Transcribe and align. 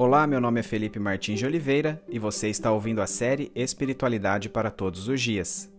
Olá, 0.00 0.26
meu 0.26 0.40
nome 0.40 0.58
é 0.60 0.62
Felipe 0.62 0.98
Martins 0.98 1.38
de 1.38 1.44
Oliveira 1.44 2.02
e 2.08 2.18
você 2.18 2.48
está 2.48 2.72
ouvindo 2.72 3.02
a 3.02 3.06
série 3.06 3.52
Espiritualidade 3.54 4.48
para 4.48 4.70
Todos 4.70 5.08
os 5.08 5.20
Dias. 5.20 5.70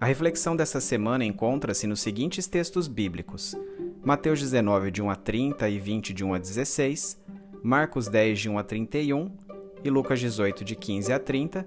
A 0.00 0.06
reflexão 0.06 0.56
dessa 0.56 0.80
semana 0.80 1.24
encontra-se 1.24 1.86
nos 1.86 2.00
seguintes 2.00 2.48
textos 2.48 2.88
bíblicos: 2.88 3.56
Mateus 4.02 4.40
19, 4.40 4.90
de 4.90 5.00
1 5.00 5.08
a 5.08 5.14
30 5.14 5.68
e 5.68 5.78
20, 5.78 6.12
de 6.12 6.24
1 6.24 6.34
a 6.34 6.38
16, 6.38 7.20
Marcos 7.62 8.08
10, 8.08 8.40
de 8.40 8.50
1 8.50 8.58
a 8.58 8.64
31 8.64 9.30
e 9.84 9.88
Lucas 9.88 10.18
18, 10.18 10.64
de 10.64 10.74
15 10.74 11.12
a 11.12 11.20
30, 11.20 11.64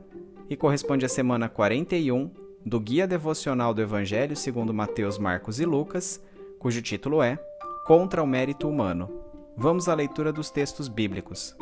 e 0.50 0.58
corresponde 0.58 1.06
à 1.06 1.10
semana 1.10 1.48
41 1.48 2.30
do 2.66 2.82
Guia 2.82 3.08
Devocional 3.08 3.74
do 3.74 3.82
Evangelho 3.82 4.36
segundo 4.36 4.74
Mateus, 4.74 5.18
Marcos 5.18 5.58
e 5.62 5.66
Lucas, 5.66 6.22
cujo 6.60 6.82
título 6.82 7.24
é 7.24 7.40
Contra 7.88 8.22
o 8.22 8.28
Mérito 8.28 8.68
Humano. 8.68 9.10
Vamos 9.56 9.88
à 9.88 9.94
leitura 9.94 10.34
dos 10.34 10.52
textos 10.52 10.90
bíblicos. 10.90 11.56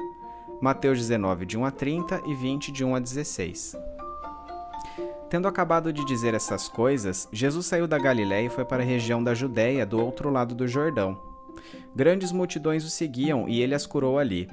Mateus 0.61 0.99
19, 0.99 1.47
de 1.47 1.57
1 1.57 1.65
a 1.65 1.71
30 1.71 2.21
e 2.27 2.35
20, 2.35 2.71
de 2.71 2.85
1 2.85 2.95
a 2.95 2.99
16. 2.99 3.75
Tendo 5.27 5.47
acabado 5.47 5.91
de 5.91 6.05
dizer 6.05 6.35
essas 6.35 6.69
coisas, 6.69 7.27
Jesus 7.33 7.65
saiu 7.65 7.87
da 7.87 7.97
Galiléia 7.97 8.45
e 8.45 8.49
foi 8.49 8.63
para 8.63 8.83
a 8.83 8.85
região 8.85 9.23
da 9.23 9.33
Judéia, 9.33 9.87
do 9.87 9.99
outro 9.99 10.29
lado 10.29 10.53
do 10.53 10.67
Jordão. 10.67 11.19
Grandes 11.95 12.31
multidões 12.31 12.85
o 12.85 12.91
seguiam 12.91 13.49
e 13.49 13.59
ele 13.59 13.73
as 13.73 13.87
curou 13.87 14.19
ali. 14.19 14.47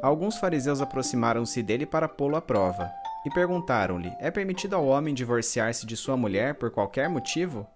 Alguns 0.00 0.38
fariseus 0.38 0.80
aproximaram-se 0.80 1.60
dele 1.60 1.86
para 1.86 2.08
pô-lo 2.08 2.36
à 2.36 2.40
prova 2.40 2.88
e 3.26 3.30
perguntaram-lhe: 3.30 4.12
É 4.20 4.30
permitido 4.30 4.76
ao 4.76 4.86
homem 4.86 5.12
divorciar-se 5.12 5.84
de 5.84 5.96
sua 5.96 6.16
mulher 6.16 6.54
por 6.54 6.70
qualquer 6.70 7.08
motivo? 7.08 7.66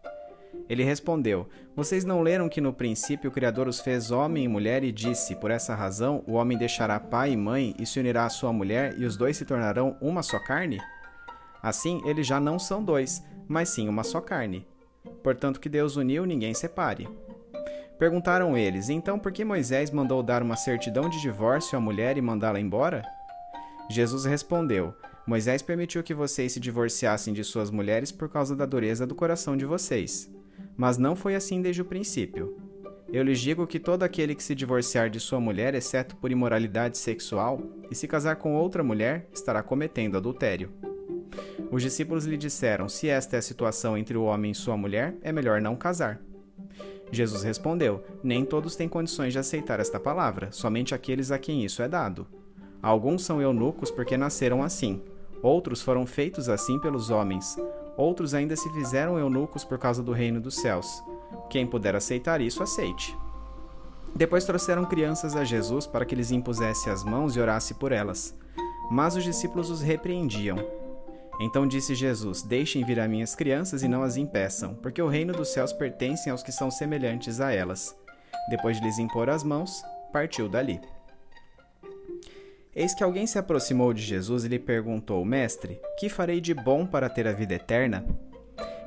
Ele 0.69 0.83
respondeu: 0.83 1.49
Vocês 1.75 2.05
não 2.05 2.23
leram 2.23 2.49
que 2.49 2.61
no 2.61 2.73
princípio 2.73 3.31
o 3.31 3.33
Criador 3.33 3.69
os 3.69 3.81
fez 3.81 4.11
homem 4.11 4.45
e 4.45 4.49
mulher 4.49 4.83
e 4.83 4.93
disse: 4.93 5.37
Por 5.37 5.51
essa 5.51 5.75
razão 5.75 6.25
o 6.27 6.33
homem 6.33 6.59
deixará 6.59 6.99
pai 6.99 7.33
e 7.33 7.37
mãe 7.37 7.75
e 7.79 7.87
se 7.87 8.01
unirá 8.01 8.25
à 8.25 8.31
sua 8.31 8.53
mulher 8.53 8.95
e 8.99 9.05
os 9.05 9.17
dois 9.17 9.37
se 9.37 9.45
tornarão 9.45 9.97
uma 10.01 10.23
só 10.23 10.39
carne? 10.39 10.81
Assim, 11.63 12.01
eles 12.05 12.27
já 12.27 12.39
não 12.41 12.59
são 12.59 12.83
dois, 12.83 13.23
mas 13.49 13.69
sim 13.69 13.89
uma 13.89 14.05
só 14.05 14.21
carne. 14.21 14.67
Portanto, 15.23 15.61
que 15.61 15.69
Deus 15.69 15.97
uniu, 15.97 16.25
ninguém 16.25 16.55
separe. 16.55 17.09
Perguntaram 17.99 18.57
eles: 18.57 18.89
Então 18.89 19.19
por 19.19 19.33
que 19.33 19.45
Moisés 19.45 19.91
mandou 19.91 20.23
dar 20.23 20.43
uma 20.43 20.57
certidão 20.57 21.09
de 21.09 21.21
divórcio 21.21 21.79
à 21.79 21.81
mulher 21.81 22.19
e 22.19 22.23
mandá-la 22.23 22.61
embora? 22.61 23.03
Jesus 23.89 24.25
respondeu: 24.25 24.95
Moisés 25.27 25.63
permitiu 25.63 26.03
que 26.03 26.15
vocês 26.15 26.53
se 26.53 26.61
divorciassem 26.61 27.33
de 27.33 27.43
suas 27.43 27.71
mulheres 27.71 28.13
por 28.13 28.29
causa 28.29 28.55
da 28.55 28.67
dureza 28.67 29.07
do 29.07 29.15
coração 29.15 29.57
de 29.57 29.65
vocês. 29.65 30.31
Mas 30.77 30.99
não 30.99 31.17
foi 31.17 31.35
assim 31.35 31.63
desde 31.63 31.83
o 31.83 31.85
princípio. 31.85 32.57
Eu 33.13 33.23
lhes 33.23 33.41
digo 33.41 33.67
que 33.67 33.79
todo 33.79 34.03
aquele 34.03 34.35
que 34.35 34.43
se 34.43 34.55
divorciar 34.55 35.09
de 35.09 35.21
sua 35.21 35.41
mulher, 35.41 35.75
exceto 35.75 36.17
por 36.17 36.31
imoralidade 36.31 36.99
sexual, 36.99 37.61
e 37.91 37.95
se 37.95 38.09
casar 38.09 38.37
com 38.37 38.55
outra 38.55 38.83
mulher, 38.83 39.29
estará 39.33 39.63
cometendo 39.63 40.17
adultério. 40.17 40.73
Os 41.71 41.83
discípulos 41.83 42.27
lhe 42.27 42.37
disseram: 42.37 42.89
Se 42.89 43.09
esta 43.09 43.37
é 43.37 43.39
a 43.39 43.43
situação 43.43 43.97
entre 43.97 44.17
o 44.17 44.25
homem 44.25 44.51
e 44.51 44.55
sua 44.55 44.77
mulher, 44.77 45.17
é 45.23 45.33
melhor 45.33 45.61
não 45.61 45.77
casar. 45.77 46.21
Jesus 47.13 47.43
respondeu: 47.43 48.03
Nem 48.23 48.45
todos 48.45 48.77
têm 48.77 48.89
condições 48.89 49.33
de 49.33 49.39
aceitar 49.39 49.81
esta 49.81 50.01
palavra, 50.01 50.51
somente 50.51 50.95
aqueles 50.95 51.31
a 51.31 51.39
quem 51.39 51.65
isso 51.65 51.83
é 51.83 51.89
dado. 51.89 52.27
Alguns 52.83 53.25
são 53.25 53.41
eunucos 53.41 53.91
porque 53.91 54.17
nasceram 54.17 54.63
assim, 54.63 55.03
Outros 55.47 55.81
foram 55.81 56.05
feitos 56.05 56.49
assim 56.49 56.77
pelos 56.77 57.09
homens, 57.09 57.57
outros 57.97 58.35
ainda 58.35 58.57
se 58.57 58.69
fizeram 58.71 59.17
eunucos 59.17 59.63
por 59.63 59.79
causa 59.79 60.03
do 60.03 60.11
reino 60.11 60.41
dos 60.41 60.57
céus. 60.57 61.01
Quem 61.49 61.65
puder 61.65 61.95
aceitar 61.95 62.41
isso, 62.41 62.65
aceite. 62.65 63.17
Depois 64.13 64.45
trouxeram 64.45 64.85
crianças 64.85 65.37
a 65.37 65.45
Jesus 65.45 65.87
para 65.87 66.05
que 66.05 66.17
lhes 66.17 66.33
impusesse 66.33 66.91
as 66.91 67.05
mãos 67.05 67.37
e 67.37 67.41
orasse 67.41 67.75
por 67.75 67.93
elas. 67.93 68.37
Mas 68.91 69.15
os 69.15 69.23
discípulos 69.23 69.71
os 69.71 69.81
repreendiam. 69.81 70.57
Então 71.41 71.65
disse 71.65 71.95
Jesus: 71.95 72.43
Deixem 72.43 72.85
vir 72.85 72.99
a 72.99 73.07
minhas 73.07 73.37
crianças 73.37 73.85
e 73.85 73.89
não 73.89 74.03
as 74.03 74.17
impeçam, 74.17 74.75
porque 74.75 75.01
o 75.01 75.09
reino 75.09 75.33
dos 75.33 75.53
céus 75.53 75.73
pertence 75.73 76.29
aos 76.29 76.43
que 76.43 76.51
são 76.51 76.73
semelhantes 76.73 77.41
a 77.41 77.53
elas. 77.53 77.97
Depois 78.51 78.81
de 78.81 78.85
lhes 78.85 78.99
impor 78.99 79.31
as 79.31 79.45
mãos, 79.45 79.81
partiu 80.13 80.49
dali. 80.49 80.81
Eis 82.77 82.93
que 82.93 83.03
alguém 83.03 83.27
se 83.27 83.39
aproximou 83.39 83.95
de 83.95 84.03
Jesus 84.03 84.45
e 84.45 84.49
lhe 84.49 84.59
perguntou: 84.59 85.25
Mestre, 85.25 85.81
que 85.99 86.11
farei 86.11 86.43
de 86.43 86.53
bom 86.53 86.87
para 86.87 87.09
ter 87.09 87.27
a 87.27 87.33
vida 87.33 87.55
eterna? 87.55 88.05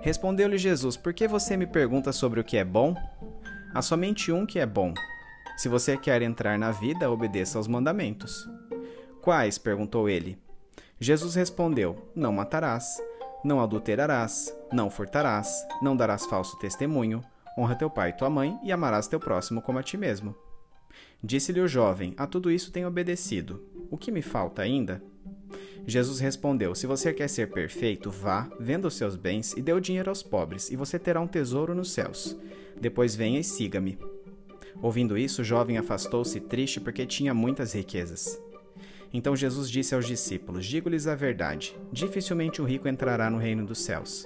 Respondeu-lhe 0.01 0.59
Jesus: 0.59 0.95
Por 0.95 1.11
que 1.11 1.27
você 1.27 1.57
me 1.57 1.65
pergunta 1.65 2.11
sobre 2.11 2.39
o 2.39 2.43
que 2.43 2.55
é 2.55 2.63
bom? 2.63 2.93
Há 3.73 3.81
somente 3.81 4.31
um 4.31 4.45
que 4.45 4.59
é 4.59 4.65
bom. 4.65 4.93
Se 5.57 5.67
você 5.67 5.97
quer 5.97 6.21
entrar 6.21 6.59
na 6.59 6.71
vida, 6.71 7.09
obedeça 7.09 7.57
aos 7.57 7.67
mandamentos. 7.67 8.47
Quais? 9.23 9.57
perguntou 9.57 10.07
ele. 10.07 10.37
Jesus 10.99 11.33
respondeu: 11.33 12.11
Não 12.15 12.31
matarás, 12.31 13.01
não 13.43 13.59
adulterarás, 13.59 14.55
não 14.71 14.91
furtarás, 14.91 15.65
não 15.81 15.97
darás 15.97 16.27
falso 16.27 16.59
testemunho, 16.59 17.23
honra 17.57 17.75
teu 17.75 17.89
pai 17.89 18.11
e 18.11 18.13
tua 18.13 18.29
mãe 18.29 18.55
e 18.63 18.71
amarás 18.71 19.07
teu 19.07 19.19
próximo 19.19 19.63
como 19.63 19.79
a 19.79 19.83
ti 19.83 19.97
mesmo. 19.97 20.35
Disse-lhe 21.21 21.59
o 21.59 21.67
jovem: 21.67 22.13
A 22.17 22.25
tudo 22.25 22.49
isso 22.49 22.71
tenho 22.71 22.87
obedecido. 22.87 23.61
O 23.89 23.97
que 23.97 24.11
me 24.11 24.21
falta 24.21 24.61
ainda? 24.61 25.01
Jesus 25.85 26.19
respondeu: 26.19 26.75
Se 26.75 26.85
você 26.85 27.11
quer 27.11 27.27
ser 27.27 27.49
perfeito, 27.49 28.11
vá, 28.11 28.49
venda 28.59 28.87
os 28.87 28.95
seus 28.95 29.15
bens 29.15 29.53
e 29.57 29.61
dê 29.61 29.73
o 29.73 29.79
dinheiro 29.79 30.09
aos 30.09 30.21
pobres, 30.21 30.69
e 30.69 30.75
você 30.75 30.99
terá 30.99 31.19
um 31.19 31.27
tesouro 31.27 31.73
nos 31.73 31.91
céus. 31.91 32.37
Depois 32.79 33.15
venha 33.15 33.39
e 33.39 33.43
siga-me. 33.43 33.97
Ouvindo 34.81 35.17
isso, 35.17 35.41
o 35.41 35.45
jovem 35.45 35.77
afastou-se 35.77 36.39
triste 36.39 36.79
porque 36.79 37.05
tinha 37.05 37.33
muitas 37.33 37.73
riquezas. 37.73 38.39
Então 39.11 39.35
Jesus 39.35 39.69
disse 39.69 39.95
aos 39.95 40.05
discípulos: 40.05 40.65
Digo-lhes 40.65 41.07
a 41.07 41.15
verdade: 41.15 41.75
dificilmente 41.91 42.61
o 42.61 42.65
rico 42.65 42.87
entrará 42.87 43.29
no 43.29 43.37
reino 43.37 43.65
dos 43.65 43.79
céus. 43.79 44.25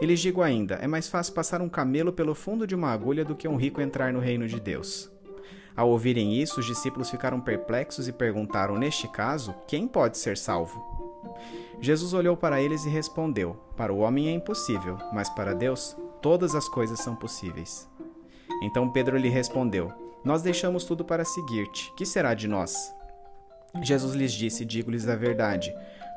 E 0.00 0.06
lhes 0.06 0.20
digo 0.20 0.42
ainda: 0.42 0.74
é 0.76 0.86
mais 0.86 1.08
fácil 1.08 1.34
passar 1.34 1.62
um 1.62 1.68
camelo 1.68 2.12
pelo 2.12 2.34
fundo 2.34 2.66
de 2.66 2.74
uma 2.74 2.90
agulha 2.90 3.24
do 3.24 3.36
que 3.36 3.46
um 3.46 3.56
rico 3.56 3.80
entrar 3.80 4.12
no 4.12 4.18
reino 4.18 4.48
de 4.48 4.58
Deus. 4.58 5.13
Ao 5.76 5.88
ouvirem 5.88 6.34
isso, 6.34 6.60
os 6.60 6.66
discípulos 6.66 7.10
ficaram 7.10 7.40
perplexos 7.40 8.06
e 8.06 8.12
perguntaram: 8.12 8.76
Neste 8.76 9.08
caso, 9.08 9.54
quem 9.66 9.88
pode 9.88 10.18
ser 10.18 10.36
salvo? 10.36 10.82
Jesus 11.80 12.14
olhou 12.14 12.36
para 12.36 12.60
eles 12.60 12.84
e 12.84 12.88
respondeu: 12.88 13.56
Para 13.76 13.92
o 13.92 13.98
homem 13.98 14.28
é 14.28 14.32
impossível, 14.32 14.96
mas 15.12 15.28
para 15.28 15.54
Deus 15.54 15.96
todas 16.22 16.54
as 16.54 16.68
coisas 16.68 17.00
são 17.00 17.16
possíveis. 17.16 17.88
Então 18.62 18.90
Pedro 18.90 19.16
lhe 19.16 19.28
respondeu: 19.28 19.92
Nós 20.24 20.42
deixamos 20.42 20.84
tudo 20.84 21.04
para 21.04 21.24
seguir-te. 21.24 21.92
Que 21.96 22.06
será 22.06 22.34
de 22.34 22.46
nós? 22.46 22.94
Jesus 23.82 24.14
lhes 24.14 24.32
disse: 24.32 24.64
Digo-lhes 24.64 25.08
a 25.08 25.16
verdade. 25.16 25.74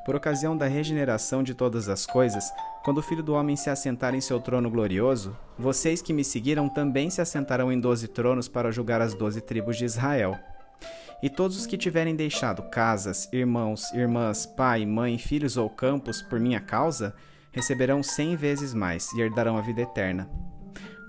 Por 0.07 0.15
ocasião 0.15 0.55
da 0.55 0.67
regeneração 0.67 1.43
de 1.43 1.53
todas 1.53 1.89
as 1.89 2.05
coisas, 2.05 2.49
quando 2.81 2.99
o 2.99 3.01
Filho 3.01 3.21
do 3.21 3.33
Homem 3.33 3.57
se 3.57 3.69
assentar 3.69 4.15
em 4.15 4.21
seu 4.21 4.39
trono 4.39 4.71
glorioso, 4.71 5.37
vocês 5.59 6.01
que 6.01 6.13
me 6.13 6.23
seguiram 6.23 6.69
também 6.69 7.09
se 7.09 7.19
assentarão 7.19 7.69
em 7.69 7.77
doze 7.77 8.07
tronos 8.07 8.47
para 8.47 8.71
julgar 8.71 9.01
as 9.01 9.13
doze 9.13 9.41
tribos 9.41 9.75
de 9.75 9.83
Israel. 9.83 10.39
E 11.21 11.29
todos 11.29 11.57
os 11.57 11.65
que 11.65 11.75
tiverem 11.77 12.15
deixado 12.15 12.63
casas, 12.69 13.27
irmãos, 13.33 13.91
irmãs, 13.91 14.45
pai, 14.45 14.85
mãe, 14.85 15.17
filhos 15.17 15.57
ou 15.57 15.69
campos 15.69 16.21
por 16.21 16.39
minha 16.39 16.61
causa, 16.61 17.13
receberão 17.51 18.01
cem 18.01 18.37
vezes 18.37 18.73
mais 18.73 19.11
e 19.11 19.19
herdarão 19.19 19.57
a 19.57 19.61
vida 19.61 19.81
eterna. 19.81 20.29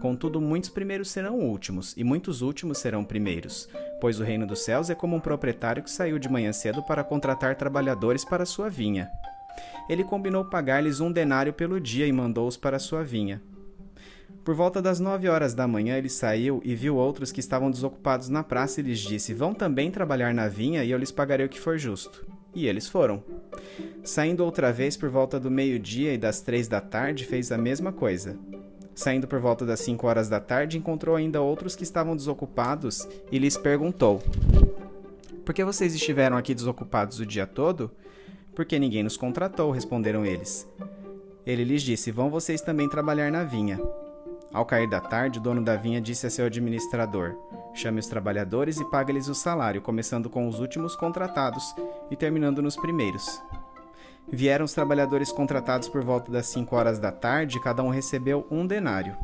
Contudo, 0.01 0.41
muitos 0.41 0.71
primeiros 0.71 1.11
serão 1.11 1.41
últimos, 1.41 1.95
e 1.97 2.05
muitos 2.05 2.41
últimos 2.41 2.79
serão 2.79 3.05
primeiros, 3.05 3.69
pois 4.01 4.21
o 4.21 4.25
reino 4.25 4.47
dos 4.47 4.61
céus 4.61 4.91
é 4.91 4.95
como 4.95 5.17
um 5.17 5.21
proprietário 5.21 5.83
que 5.83 5.91
saiu 5.91 6.19
de 6.19 6.31
manhã 6.31 6.53
cedo 6.53 6.83
para 6.85 7.03
contratar 7.03 7.57
trabalhadores 7.57 8.25
para 8.25 8.47
sua 8.47 8.69
vinha. 8.69 9.11
Ele 9.89 10.05
combinou 10.05 10.45
pagar-lhes 10.45 11.01
um 11.01 11.11
denário 11.11 11.53
pelo 11.53 11.81
dia 11.81 12.07
e 12.07 12.13
mandou-os 12.13 12.57
para 12.57 12.79
sua 12.79 13.03
vinha. 13.03 13.43
Por 14.45 14.55
volta 14.55 14.81
das 14.81 15.01
nove 15.01 15.29
horas 15.29 15.53
da 15.53 15.67
manhã 15.67 15.97
ele 15.97 16.09
saiu 16.09 16.63
e 16.65 16.75
viu 16.75 16.97
outros 16.97 17.33
que 17.33 17.41
estavam 17.41 17.71
desocupados 17.71 18.29
na 18.29 18.43
praça 18.43 18.81
e 18.81 18.83
lhes 18.85 19.01
disse: 19.01 19.35
Vão 19.35 19.53
também 19.53 19.91
trabalhar 19.91 20.33
na 20.33 20.49
vinha 20.49 20.85
e 20.85 20.91
eu 20.91 20.99
lhes 20.99 21.11
pagarei 21.11 21.45
o 21.45 21.49
que 21.49 21.61
for 21.61 21.77
justo. 21.77 22.25
E 22.55 22.67
eles 22.67 22.89
foram. 22.89 23.23
Saindo 24.03 24.45
outra 24.45 24.73
vez 24.73 24.97
por 24.97 25.11
volta 25.11 25.39
do 25.39 25.51
meio-dia 25.51 26.15
e 26.15 26.19
das 26.19 26.41
três 26.41 26.67
da 26.67 26.81
tarde, 26.81 27.27
fez 27.27 27.53
a 27.53 27.59
mesma 27.59 27.93
coisa. 27.93 28.39
Saindo 28.99 29.29
por 29.29 29.39
volta 29.39 29.65
das 29.65 29.79
cinco 29.79 30.09
horas 30.09 30.29
da 30.29 30.41
tarde, 30.41 30.77
encontrou 30.77 31.15
ainda 31.15 31.41
outros 31.41 31.77
que 31.77 31.85
estavam 31.85 32.17
desocupados 32.17 33.07
e 33.31 33.39
lhes 33.39 33.57
perguntou: 33.57 34.21
Por 35.45 35.55
que 35.55 35.63
vocês 35.63 35.95
estiveram 35.95 36.37
aqui 36.37 36.53
desocupados 36.53 37.21
o 37.21 37.25
dia 37.25 37.47
todo? 37.47 37.93
Porque 38.57 38.77
ninguém 38.77 39.05
nos 39.05 39.17
contratou, 39.17 39.71
responderam 39.71 40.27
eles. 40.27 40.67
Ele 41.47 41.63
lhes 41.63 41.83
disse: 41.83 42.11
Vão 42.11 42.29
vocês 42.29 42.61
também 42.61 42.89
trabalhar 42.89 43.31
na 43.31 43.45
vinha. 43.45 43.79
Ao 44.53 44.67
cair 44.67 44.91
da 44.91 45.01
tarde, 45.01 45.39
o 45.39 45.43
dono 45.43 45.63
da 45.63 45.77
vinha 45.77 46.01
disse 46.01 46.27
a 46.27 46.31
seu 46.31 46.47
administrador: 46.47 47.37
Chame 47.75 48.01
os 48.01 48.09
trabalhadores 48.09 48.81
e 48.81 48.91
pague-lhes 48.91 49.29
o 49.29 49.35
salário, 49.35 49.81
começando 49.81 50.29
com 50.29 50.49
os 50.49 50.59
últimos 50.59 50.97
contratados 50.97 51.73
e 52.11 52.17
terminando 52.17 52.61
nos 52.61 52.75
primeiros. 52.75 53.41
Vieram 54.31 54.67
os 54.67 54.75
trabalhadores 54.75 55.33
contratados 55.33 55.89
por 55.89 56.05
volta 56.05 56.31
das 56.31 56.47
cinco 56.47 56.77
horas 56.77 56.99
da 56.99 57.11
tarde, 57.11 57.61
cada 57.61 57.83
um 57.83 57.89
recebeu 57.89 58.47
um 58.51 58.67
denário. 58.67 59.17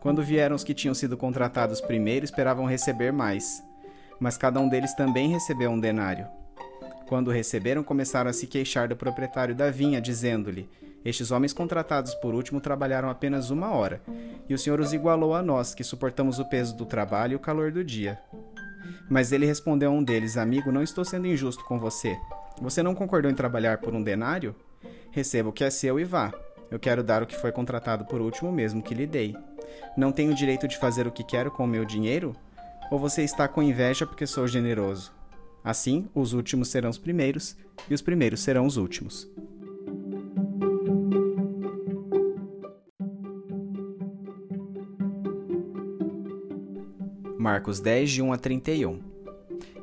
Quando 0.00 0.22
vieram 0.22 0.56
os 0.56 0.64
que 0.64 0.74
tinham 0.74 0.94
sido 0.94 1.16
contratados 1.16 1.80
primeiro, 1.80 2.24
esperavam 2.24 2.64
receber 2.64 3.12
mais, 3.12 3.62
mas 4.18 4.38
cada 4.38 4.58
um 4.58 4.68
deles 4.68 4.94
também 4.94 5.28
recebeu 5.28 5.70
um 5.70 5.78
denário. 5.78 6.26
Quando 7.06 7.30
receberam, 7.30 7.84
começaram 7.84 8.30
a 8.30 8.32
se 8.32 8.46
queixar 8.46 8.88
do 8.88 8.96
proprietário 8.96 9.54
da 9.54 9.70
vinha, 9.70 10.00
dizendo-lhe: 10.00 10.68
Estes 11.04 11.30
homens 11.30 11.52
contratados 11.52 12.14
por 12.14 12.34
último 12.34 12.58
trabalharam 12.58 13.10
apenas 13.10 13.50
uma 13.50 13.70
hora, 13.70 14.00
e 14.48 14.54
o 14.54 14.58
Senhor 14.58 14.80
os 14.80 14.94
igualou 14.94 15.34
a 15.34 15.42
nós, 15.42 15.74
que 15.74 15.84
suportamos 15.84 16.38
o 16.38 16.48
peso 16.48 16.74
do 16.74 16.86
trabalho 16.86 17.32
e 17.32 17.36
o 17.36 17.40
calor 17.40 17.70
do 17.70 17.84
dia. 17.84 18.18
Mas 19.10 19.30
ele 19.30 19.44
respondeu 19.44 19.90
a 19.90 19.94
um 19.94 20.02
deles: 20.02 20.38
Amigo, 20.38 20.72
não 20.72 20.82
estou 20.82 21.04
sendo 21.04 21.26
injusto 21.26 21.64
com 21.64 21.78
você. 21.78 22.16
Você 22.60 22.82
não 22.82 22.94
concordou 22.94 23.30
em 23.30 23.34
trabalhar 23.34 23.78
por 23.78 23.94
um 23.94 24.02
denário? 24.02 24.54
Receba 25.10 25.48
o 25.48 25.52
que 25.52 25.64
é 25.64 25.70
seu 25.70 25.98
e 25.98 26.04
vá. 26.04 26.32
Eu 26.70 26.78
quero 26.78 27.02
dar 27.02 27.22
o 27.22 27.26
que 27.26 27.36
foi 27.36 27.52
contratado 27.52 28.04
por 28.04 28.20
último 28.20 28.50
mesmo 28.50 28.82
que 28.82 28.94
lhe 28.94 29.06
dei. 29.06 29.36
Não 29.96 30.12
tenho 30.12 30.34
direito 30.34 30.66
de 30.66 30.78
fazer 30.78 31.06
o 31.06 31.12
que 31.12 31.24
quero 31.24 31.50
com 31.50 31.64
o 31.64 31.68
meu 31.68 31.84
dinheiro? 31.84 32.34
Ou 32.90 32.98
você 32.98 33.22
está 33.22 33.46
com 33.46 33.62
inveja 33.62 34.06
porque 34.06 34.26
sou 34.26 34.46
generoso? 34.46 35.12
Assim, 35.64 36.08
os 36.14 36.32
últimos 36.32 36.68
serão 36.68 36.90
os 36.90 36.98
primeiros, 36.98 37.56
e 37.88 37.94
os 37.94 38.02
primeiros 38.02 38.40
serão 38.40 38.66
os 38.66 38.76
últimos. 38.76 39.30
Marcos 47.38 47.80
10, 47.80 48.10
de 48.10 48.22
1 48.22 48.32
a 48.32 48.38
31 48.38 49.11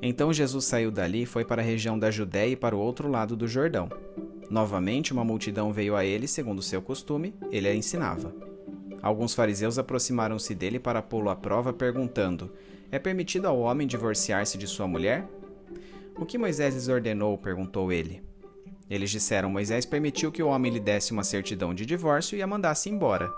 Então 0.02 0.32
Jesus 0.32 0.66
saiu 0.66 0.92
dali 0.92 1.24
e 1.24 1.26
foi 1.26 1.44
para 1.44 1.62
a 1.62 1.66
região 1.66 2.00
da 2.00 2.10
Judéia 2.10 2.52
e 2.52 2.56
para 2.56 2.76
o 2.76 2.80
outro 2.80 3.10
lado 3.10 3.36
do 3.36 3.48
Jordão. 3.48 3.90
Novamente, 4.50 5.14
uma 5.14 5.24
multidão 5.24 5.72
veio 5.72 5.96
a 5.96 6.04
ele, 6.04 6.28
segundo 6.28 6.62
seu 6.62 6.82
costume, 6.82 7.36
ele 7.52 7.68
a 7.68 7.76
ensinava. 7.76 8.34
Alguns 9.02 9.34
fariseus 9.34 9.78
aproximaram-se 9.78 10.56
dele 10.56 10.80
para 10.80 11.02
pô-lo 11.02 11.30
à 11.30 11.36
prova, 11.36 11.72
perguntando: 11.72 12.52
É 12.92 12.98
permitido 12.98 13.46
ao 13.46 13.60
homem 13.60 13.88
divorciar-se 13.88 14.58
de 14.58 14.68
sua 14.68 14.88
mulher? 14.88 15.28
O 16.18 16.26
que 16.26 16.38
Moisés 16.38 16.74
lhes 16.74 16.88
ordenou? 16.88 17.38
perguntou 17.38 17.92
ele. 17.92 18.24
Eles 18.90 19.12
disseram: 19.12 19.50
Moisés 19.50 19.86
permitiu 19.86 20.32
que 20.32 20.42
o 20.42 20.48
homem 20.48 20.72
lhe 20.72 20.80
desse 20.80 21.12
uma 21.12 21.24
certidão 21.24 21.74
de 21.74 21.86
divórcio 21.86 22.38
e 22.38 22.42
a 22.42 22.48
mandasse 22.48 22.90
embora. 22.90 23.32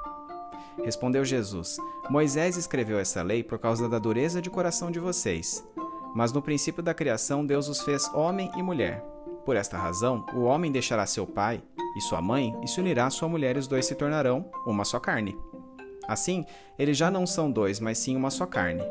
Respondeu 0.84 1.26
Jesus: 1.26 1.78
Moisés 2.10 2.56
escreveu 2.56 2.98
essa 2.98 3.22
lei 3.22 3.44
por 3.44 3.60
causa 3.60 3.90
da 3.90 4.00
dureza 4.00 4.42
de 4.42 4.50
coração 4.50 4.90
de 4.90 5.00
vocês. 5.00 5.64
Mas 6.14 6.32
no 6.32 6.42
princípio 6.42 6.84
da 6.84 6.94
criação, 6.94 7.46
Deus 7.46 7.68
os 7.68 7.82
fez 7.82 8.08
homem 8.14 8.52
e 8.58 8.64
mulher. 8.64 9.04
Por 9.46 9.56
esta 9.56 9.78
razão, 9.78 10.26
o 10.34 10.42
homem 10.42 10.72
deixará 10.72 11.06
seu 11.06 11.26
pai 11.26 11.62
e 11.96 12.02
sua 12.02 12.22
mãe 12.22 12.56
e 12.64 12.68
se 12.68 12.80
unirá 12.80 13.08
à 13.08 13.10
sua 13.10 13.28
mulher, 13.28 13.56
e 13.56 13.60
os 13.60 13.68
dois 13.68 13.86
se 13.86 13.96
tornarão 13.96 14.46
uma 14.66 14.86
só 14.86 15.00
carne. 15.00 15.38
Assim, 16.08 16.46
eles 16.78 16.98
já 16.98 17.10
não 17.10 17.26
são 17.26 17.52
dois, 17.52 17.80
mas 17.80 17.98
sim 17.98 18.16
uma 18.16 18.30
só 18.30 18.46
carne. 18.46 18.84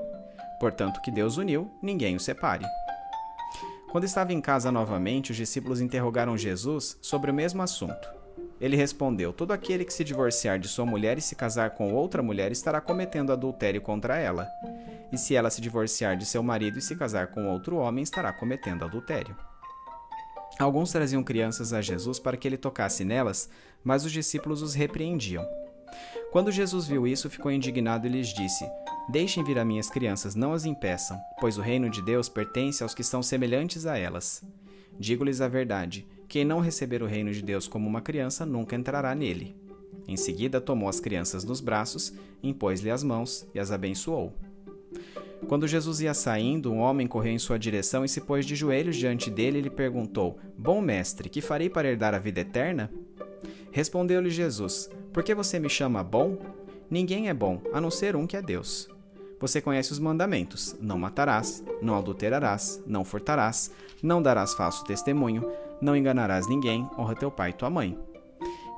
Portanto, 0.59 1.01
que 1.03 1.11
Deus 1.11 1.37
uniu, 1.37 1.71
ninguém 1.83 2.17
o 2.17 2.21
separe. 2.21 2.65
Quando 3.91 4.05
estava 4.05 4.33
em 4.33 4.41
casa 4.41 4.71
novamente, 4.71 5.33
os 5.33 5.37
discípulos 5.37 5.81
interrogaram 5.81 6.39
Jesus 6.39 6.97
sobre 7.03 7.31
o 7.31 7.35
mesmo 7.35 7.61
assunto. 7.61 8.09
Ele 8.61 8.77
respondeu: 8.77 9.33
Todo 9.33 9.53
aquele 9.53 9.85
que 9.85 9.93
se 9.93 10.05
divorciar 10.05 10.59
de 10.59 10.69
sua 10.69 10.87
mulher 10.87 11.19
e 11.19 11.23
se 11.23 11.35
casar 11.35 11.71
com 11.71 11.93
outra 11.93 12.23
mulher 12.23 12.53
estará 12.53 12.81
cometendo 12.81 13.33
adultério 13.33 13.81
contra 13.81 14.19
ela. 14.19 14.47
E 15.13 15.19
se 15.19 15.35
ela 15.35 15.51
se 15.51 15.61
divorciar 15.61 16.17
de 16.17 16.25
seu 16.25 16.43
marido 16.43 16.79
e 16.79 16.83
se 16.83 16.97
casar 16.97 17.29
com 17.29 17.49
outro 17.49 17.77
homem, 17.77 18.03
estará 18.03 18.33
cometendo 18.33 18.85
adultério. 18.85 19.37
Alguns 20.59 20.93
traziam 20.93 21.23
crianças 21.23 21.73
a 21.73 21.81
Jesus 21.81 22.19
para 22.19 22.37
que 22.37 22.47
ele 22.47 22.57
tocasse 22.57 23.05
nelas, 23.05 23.49
mas 23.83 24.05
os 24.05 24.13
discípulos 24.13 24.63
os 24.63 24.75
repreendiam. 24.75 25.47
Quando 26.31 26.53
Jesus 26.53 26.87
viu 26.87 27.07
isso, 27.07 27.31
ficou 27.31 27.51
indignado 27.51 28.07
e 28.07 28.11
lhes 28.11 28.29
disse: 28.29 28.65
Deixem 29.11 29.43
vir 29.43 29.59
a 29.59 29.65
minhas 29.65 29.91
crianças, 29.91 30.35
não 30.35 30.53
as 30.53 30.65
impeçam, 30.65 31.19
pois 31.41 31.59
o 31.59 31.63
reino 31.63 31.91
de 31.91 32.03
Deus 32.03 32.29
pertence 32.29 32.83
aos 32.83 32.95
que 32.95 33.03
são 33.03 33.23
semelhantes 33.23 33.87
a 33.87 33.99
elas. 33.99 34.45
Digo-lhes 34.99 35.41
a 35.41 35.49
verdade: 35.49 36.07
quem 36.29 36.45
não 36.45 36.61
receber 36.61 37.03
o 37.03 37.07
reino 37.07 37.33
de 37.33 37.43
Deus 37.43 37.67
como 37.67 37.89
uma 37.89 38.01
criança 38.01 38.47
nunca 38.47 38.77
entrará 38.77 39.15
nele. 39.15 39.57
Em 40.07 40.17
seguida, 40.17 40.61
tomou 40.61 40.89
as 40.89 41.01
crianças 41.01 41.43
nos 41.43 41.61
braços, 41.61 42.13
impôs-lhe 42.43 42.91
as 42.91 43.03
mãos 43.03 43.47
e 43.55 43.59
as 43.59 43.73
abençoou. 43.73 44.37
Quando 45.49 45.67
Jesus 45.67 46.01
ia 46.01 46.15
saindo, 46.15 46.73
um 46.73 46.79
homem 46.79 47.07
correu 47.07 47.33
em 47.33 47.39
sua 47.39 47.59
direção 47.59 48.05
e 48.05 48.09
se 48.09 48.21
pôs 48.21 48.45
de 48.45 48.55
joelhos 48.55 48.97
diante 48.97 49.31
dele 49.31 49.59
e 49.59 49.63
lhe 49.63 49.71
perguntou: 49.71 50.39
Bom 50.57 50.81
mestre, 50.81 51.29
que 51.29 51.41
farei 51.41 51.69
para 51.69 51.89
herdar 51.89 52.15
a 52.15 52.19
vida 52.19 52.41
eterna? 52.41 52.91
Respondeu-lhe 53.73 54.31
Jesus: 54.31 54.91
Por 55.13 55.23
que 55.23 55.35
você 55.35 55.59
me 55.59 55.69
chama 55.69 56.05
bom? 56.05 56.39
Ninguém 56.91 57.29
é 57.29 57.35
bom, 57.35 57.61
a 57.73 57.81
não 57.81 57.91
ser 57.91 58.17
um 58.17 58.27
que 58.27 58.37
é 58.37 58.43
Deus. 58.43 58.89
Você 59.41 59.61
conhece 59.61 59.91
os 59.91 59.99
mandamentos: 59.99 60.77
não 60.81 60.99
matarás, 60.99 61.65
não 61.81 61.97
adulterarás, 61.97 62.83
não 62.87 63.05
furtarás, 63.05 63.71
não 64.03 64.21
darás 64.21 64.55
falso 64.55 64.85
testemunho, 64.85 65.51
não 65.81 65.97
enganarás 65.97 66.47
ninguém, 66.47 66.89
honra 66.99 67.15
teu 67.15 67.31
pai 67.31 67.51
e 67.51 67.55
tua 67.55 67.71
mãe. 67.71 67.99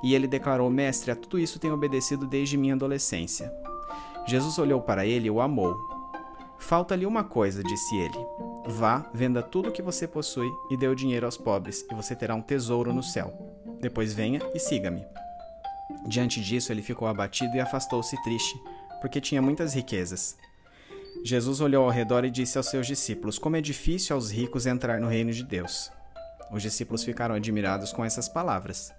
E 0.03 0.15
ele 0.15 0.27
declarou: 0.27 0.69
Mestre, 0.69 1.11
a 1.11 1.15
tudo 1.15 1.37
isso 1.37 1.59
tenho 1.59 1.73
obedecido 1.73 2.25
desde 2.25 2.57
minha 2.57 2.75
adolescência. 2.75 3.51
Jesus 4.25 4.57
olhou 4.57 4.81
para 4.81 5.05
ele 5.05 5.27
e 5.27 5.31
o 5.31 5.41
amou. 5.41 5.92
Falta-lhe 6.59 7.05
uma 7.05 7.23
coisa, 7.23 7.63
disse 7.63 7.95
ele. 7.97 8.17
Vá, 8.65 9.09
venda 9.13 9.43
tudo 9.43 9.69
o 9.69 9.71
que 9.71 9.81
você 9.81 10.07
possui 10.07 10.49
e 10.71 10.77
dê 10.77 10.87
o 10.87 10.95
dinheiro 10.95 11.25
aos 11.25 11.37
pobres, 11.37 11.85
e 11.91 11.93
você 11.93 12.15
terá 12.15 12.33
um 12.33 12.41
tesouro 12.41 12.93
no 12.93 13.03
céu. 13.03 13.33
Depois 13.81 14.13
venha 14.13 14.39
e 14.53 14.59
siga-me. 14.59 15.05
Diante 16.07 16.41
disso, 16.41 16.71
ele 16.71 16.81
ficou 16.81 17.07
abatido 17.07 17.55
e 17.55 17.59
afastou-se 17.59 18.21
triste, 18.23 18.55
porque 19.01 19.19
tinha 19.19 19.41
muitas 19.41 19.73
riquezas. 19.73 20.37
Jesus 21.23 21.61
olhou 21.61 21.85
ao 21.85 21.89
redor 21.89 22.25
e 22.25 22.31
disse 22.31 22.57
aos 22.57 22.67
seus 22.67 22.87
discípulos: 22.87 23.37
Como 23.37 23.55
é 23.55 23.61
difícil 23.61 24.15
aos 24.15 24.31
ricos 24.31 24.65
entrar 24.65 24.99
no 24.99 25.07
reino 25.07 25.31
de 25.31 25.43
Deus. 25.43 25.91
Os 26.51 26.61
discípulos 26.61 27.03
ficaram 27.03 27.35
admirados 27.35 27.91
com 27.91 28.03
essas 28.03 28.27
palavras. 28.27 28.93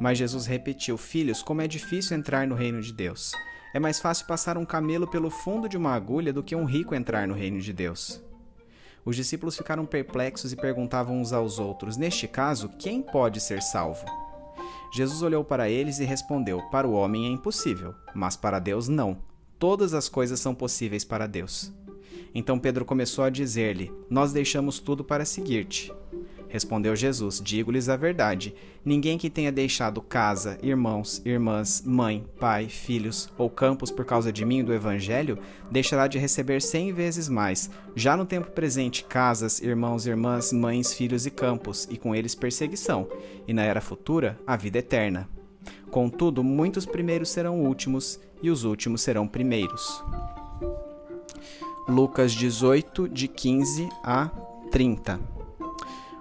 Mas 0.00 0.18
Jesus 0.18 0.46
repetiu: 0.46 0.96
Filhos, 0.96 1.42
como 1.42 1.60
é 1.60 1.68
difícil 1.68 2.16
entrar 2.16 2.46
no 2.46 2.54
reino 2.54 2.80
de 2.80 2.92
Deus. 2.92 3.32
É 3.76 3.78
mais 3.78 4.00
fácil 4.00 4.24
passar 4.24 4.56
um 4.56 4.64
camelo 4.64 5.06
pelo 5.06 5.28
fundo 5.28 5.68
de 5.68 5.76
uma 5.76 5.92
agulha 5.92 6.32
do 6.32 6.42
que 6.42 6.56
um 6.56 6.64
rico 6.64 6.94
entrar 6.94 7.28
no 7.28 7.34
reino 7.34 7.60
de 7.60 7.74
Deus. 7.74 8.22
Os 9.04 9.14
discípulos 9.14 9.54
ficaram 9.54 9.84
perplexos 9.84 10.50
e 10.50 10.56
perguntavam 10.56 11.20
uns 11.20 11.30
aos 11.30 11.58
outros: 11.58 11.98
Neste 11.98 12.26
caso, 12.26 12.70
quem 12.78 13.02
pode 13.02 13.38
ser 13.38 13.60
salvo? 13.60 14.06
Jesus 14.94 15.20
olhou 15.20 15.44
para 15.44 15.68
eles 15.68 15.98
e 15.98 16.06
respondeu: 16.06 16.62
Para 16.70 16.88
o 16.88 16.94
homem 16.94 17.26
é 17.26 17.28
impossível, 17.28 17.94
mas 18.14 18.34
para 18.34 18.58
Deus 18.58 18.88
não. 18.88 19.18
Todas 19.58 19.92
as 19.92 20.08
coisas 20.08 20.40
são 20.40 20.54
possíveis 20.54 21.04
para 21.04 21.26
Deus. 21.26 21.70
Então 22.34 22.58
Pedro 22.58 22.82
começou 22.82 23.24
a 23.24 23.28
dizer-lhe: 23.28 23.92
Nós 24.08 24.32
deixamos 24.32 24.78
tudo 24.78 25.04
para 25.04 25.26
seguir-te. 25.26 25.92
Respondeu 26.56 26.96
Jesus: 26.96 27.38
Digo-lhes 27.44 27.86
a 27.86 27.98
verdade: 27.98 28.54
ninguém 28.82 29.18
que 29.18 29.28
tenha 29.28 29.52
deixado 29.52 30.00
casa, 30.00 30.58
irmãos, 30.62 31.20
irmãs, 31.22 31.82
mãe, 31.84 32.24
pai, 32.40 32.66
filhos 32.66 33.28
ou 33.36 33.50
campos 33.50 33.90
por 33.90 34.06
causa 34.06 34.32
de 34.32 34.42
mim 34.42 34.60
e 34.60 34.62
do 34.62 34.72
Evangelho, 34.72 35.38
deixará 35.70 36.06
de 36.06 36.16
receber 36.16 36.62
cem 36.62 36.94
vezes 36.94 37.28
mais, 37.28 37.68
já 37.94 38.16
no 38.16 38.24
tempo 38.24 38.52
presente, 38.52 39.04
casas, 39.04 39.60
irmãos, 39.60 40.06
irmãs, 40.06 40.50
mães, 40.50 40.94
filhos 40.94 41.26
e 41.26 41.30
campos, 41.30 41.86
e 41.90 41.98
com 41.98 42.14
eles 42.14 42.34
perseguição, 42.34 43.06
e 43.46 43.52
na 43.52 43.62
era 43.62 43.82
futura, 43.82 44.40
a 44.46 44.56
vida 44.56 44.78
eterna. 44.78 45.28
Contudo, 45.90 46.42
muitos 46.42 46.86
primeiros 46.86 47.28
serão 47.28 47.60
últimos, 47.60 48.18
e 48.42 48.48
os 48.48 48.64
últimos 48.64 49.02
serão 49.02 49.28
primeiros. 49.28 50.02
Lucas 51.86 52.32
18, 52.32 53.10
de 53.10 53.28
15 53.28 53.90
a 54.02 54.30
30 54.70 55.35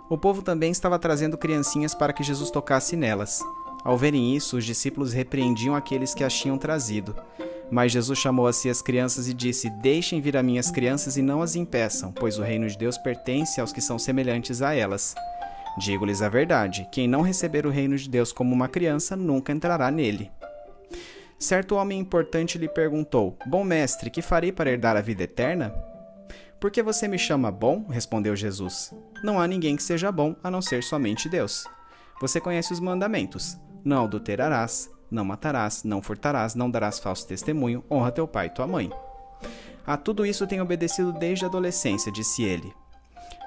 o 0.10 0.18
povo 0.18 0.42
também 0.42 0.72
estava 0.72 1.00
trazendo 1.00 1.38
criancinhas 1.38 1.96
para 1.96 2.14
que 2.14 2.24
Jesus 2.24 2.52
tocasse 2.52 2.96
nelas. 2.96 3.42
Ao 3.84 3.98
verem 3.98 4.36
isso, 4.36 4.58
os 4.58 4.66
discípulos 4.66 5.14
repreendiam 5.14 5.76
aqueles 5.76 6.14
que 6.14 6.24
as 6.24 6.34
tinham 6.34 6.58
trazido. 6.58 7.16
Mas 7.72 7.92
Jesus 7.92 8.18
chamou 8.18 8.48
a 8.48 8.54
si 8.54 8.70
as 8.70 8.82
crianças 8.82 9.28
e 9.28 9.34
disse: 9.34 9.70
Deixem 9.70 10.22
vir 10.22 10.38
a 10.38 10.44
minhas 10.44 10.70
crianças 10.70 11.18
e 11.18 11.22
não 11.22 11.42
as 11.42 11.56
impeçam, 11.56 12.12
pois 12.12 12.38
o 12.38 12.44
reino 12.44 12.68
de 12.68 12.78
Deus 12.78 12.98
pertence 12.98 13.60
aos 13.60 13.72
que 13.72 13.82
são 13.82 13.98
semelhantes 13.98 14.62
a 14.62 14.74
elas. 14.74 15.16
Digo-lhes 15.78 16.22
a 16.22 16.30
verdade: 16.30 16.88
quem 16.92 17.08
não 17.08 17.22
receber 17.22 17.66
o 17.66 17.72
reino 17.72 17.98
de 17.98 18.10
Deus 18.10 18.32
como 18.32 18.54
uma 18.54 18.68
criança 18.68 19.16
nunca 19.16 19.52
entrará 19.52 19.90
nele. 19.92 20.32
Certo 21.38 21.76
homem 21.76 22.00
importante 22.00 22.58
lhe 22.58 22.70
perguntou: 22.70 23.38
Bom 23.46 23.64
mestre, 23.64 24.10
que 24.10 24.22
farei 24.22 24.52
para 24.52 24.72
herdar 24.72 24.96
a 24.96 25.02
vida 25.02 25.24
eterna? 25.24 25.74
Por 26.60 26.72
que 26.72 26.82
você 26.82 27.08
me 27.08 27.20
chama 27.20 27.52
bom? 27.52 27.86
respondeu 27.90 28.36
Jesus. 28.36 28.94
Não 29.26 29.40
há 29.40 29.48
ninguém 29.48 29.76
que 29.76 29.82
seja 29.82 30.12
bom 30.12 30.36
a 30.44 30.52
não 30.52 30.62
ser 30.62 30.84
somente 30.84 31.28
Deus. 31.28 31.66
Você 32.22 32.40
conhece 32.40 32.72
os 32.72 32.80
mandamentos: 32.80 33.58
não 33.84 34.04
adulterarás, 34.04 34.88
não 35.10 35.26
matarás, 35.26 35.84
não 35.84 36.00
furtarás, 36.00 36.54
não 36.54 36.70
darás 36.70 37.00
falso 37.00 37.28
testemunho, 37.28 37.84
honra 37.90 38.12
teu 38.12 38.28
pai 38.28 38.46
e 38.46 38.50
tua 38.52 38.68
mãe. 38.68 38.92
A 39.84 39.98
tudo 39.98 40.28
isso 40.28 40.46
tenho 40.46 40.62
obedecido 40.62 41.12
desde 41.12 41.44
a 41.44 41.48
adolescência, 41.48 42.12
disse 42.12 42.44
ele. 42.44 42.72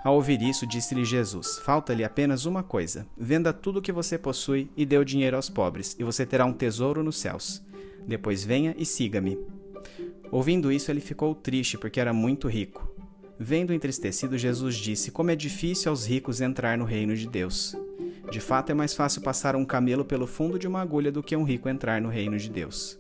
Ao 0.03 0.17
ouvir 0.17 0.43
isso, 0.43 0.67
disse-lhe 0.67 1.05
Jesus: 1.05 1.61
Falta-lhe 1.61 2.03
apenas 2.03 2.45
uma 2.45 2.65
coisa. 2.65 3.07
Venda 3.17 3.53
tudo 3.53 3.79
o 3.79 3.83
que 3.83 3.93
você 3.93 4.19
possui 4.19 4.69
e 4.77 4.85
dê 4.85 4.99
o 4.99 5.05
dinheiro 5.05 5.37
aos 5.37 5.49
pobres, 5.49 5.95
e 5.97 6.03
você 6.03 6.27
terá 6.27 6.45
um 6.45 6.53
tesouro 6.53 7.05
nos 7.05 7.21
céus. 7.21 7.65
Depois 8.05 8.43
venha 8.43 8.75
e 8.77 8.85
siga-me. 8.85 9.39
Ouvindo 10.33 10.73
isso, 10.73 10.91
ele 10.91 11.01
ficou 11.01 11.37
triste, 11.37 11.79
porque 11.79 12.01
era 12.01 12.13
muito 12.13 12.49
rico. 12.49 12.98
Vendo 13.39 13.73
entristecido, 13.73 14.37
Jesus 14.37 14.75
disse: 14.75 15.11
Como 15.11 15.31
é 15.31 15.37
difícil 15.37 15.91
aos 15.91 16.07
ricos 16.07 16.41
entrar 16.41 16.77
no 16.77 16.85
reino 16.85 17.15
de 17.15 17.29
Deus. 17.29 17.77
De 18.31 18.41
fato, 18.41 18.71
é 18.71 18.75
mais 18.75 18.95
fácil 18.95 19.23
passar 19.23 19.55
um 19.55 19.65
camelo 19.65 20.05
pelo 20.05 20.27
fundo 20.27 20.59
de 20.59 20.67
uma 20.67 20.83
agulha 20.83 21.13
do 21.13 21.23
que 21.23 21.37
um 21.37 21.45
rico 21.45 21.69
entrar 21.69 22.01
no 22.01 22.09
reino 22.09 22.37
de 22.37 22.51
Deus. 22.51 22.99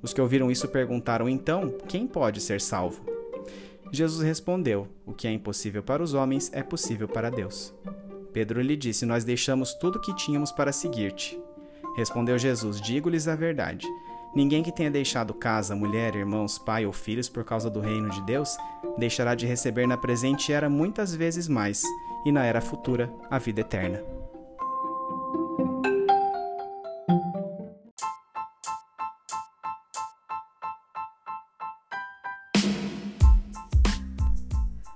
Os 0.00 0.12
que 0.12 0.20
ouviram 0.20 0.50
isso 0.50 0.68
perguntaram 0.68 1.28
então: 1.28 1.74
Quem 1.88 2.06
pode 2.06 2.40
ser 2.40 2.60
salvo? 2.60 3.04
Jesus 3.90 4.24
respondeu: 4.24 4.86
O 5.04 5.12
que 5.12 5.26
é 5.26 5.32
impossível 5.32 5.82
para 5.82 6.02
os 6.02 6.14
homens 6.14 6.50
é 6.52 6.62
possível 6.62 7.08
para 7.08 7.30
Deus. 7.30 7.74
Pedro 8.32 8.60
lhe 8.60 8.76
disse: 8.76 9.04
Nós 9.04 9.24
deixamos 9.24 9.74
tudo 9.74 9.96
o 9.96 10.00
que 10.00 10.14
tínhamos 10.14 10.52
para 10.52 10.72
seguir-te. 10.72 11.38
Respondeu 11.96 12.38
Jesus: 12.38 12.80
Digo-lhes 12.80 13.28
a 13.28 13.34
verdade. 13.34 13.86
Ninguém 14.34 14.64
que 14.64 14.72
tenha 14.72 14.90
deixado 14.90 15.32
casa, 15.32 15.76
mulher, 15.76 16.16
irmãos, 16.16 16.58
pai 16.58 16.84
ou 16.84 16.92
filhos 16.92 17.28
por 17.28 17.44
causa 17.44 17.70
do 17.70 17.78
reino 17.78 18.10
de 18.10 18.20
Deus 18.22 18.56
deixará 18.98 19.34
de 19.34 19.46
receber 19.46 19.86
na 19.86 19.96
presente 19.96 20.52
era 20.52 20.68
muitas 20.68 21.14
vezes 21.14 21.46
mais, 21.46 21.84
e 22.26 22.32
na 22.32 22.44
era 22.44 22.60
futura 22.60 23.12
a 23.30 23.38
vida 23.38 23.60
eterna. 23.60 24.02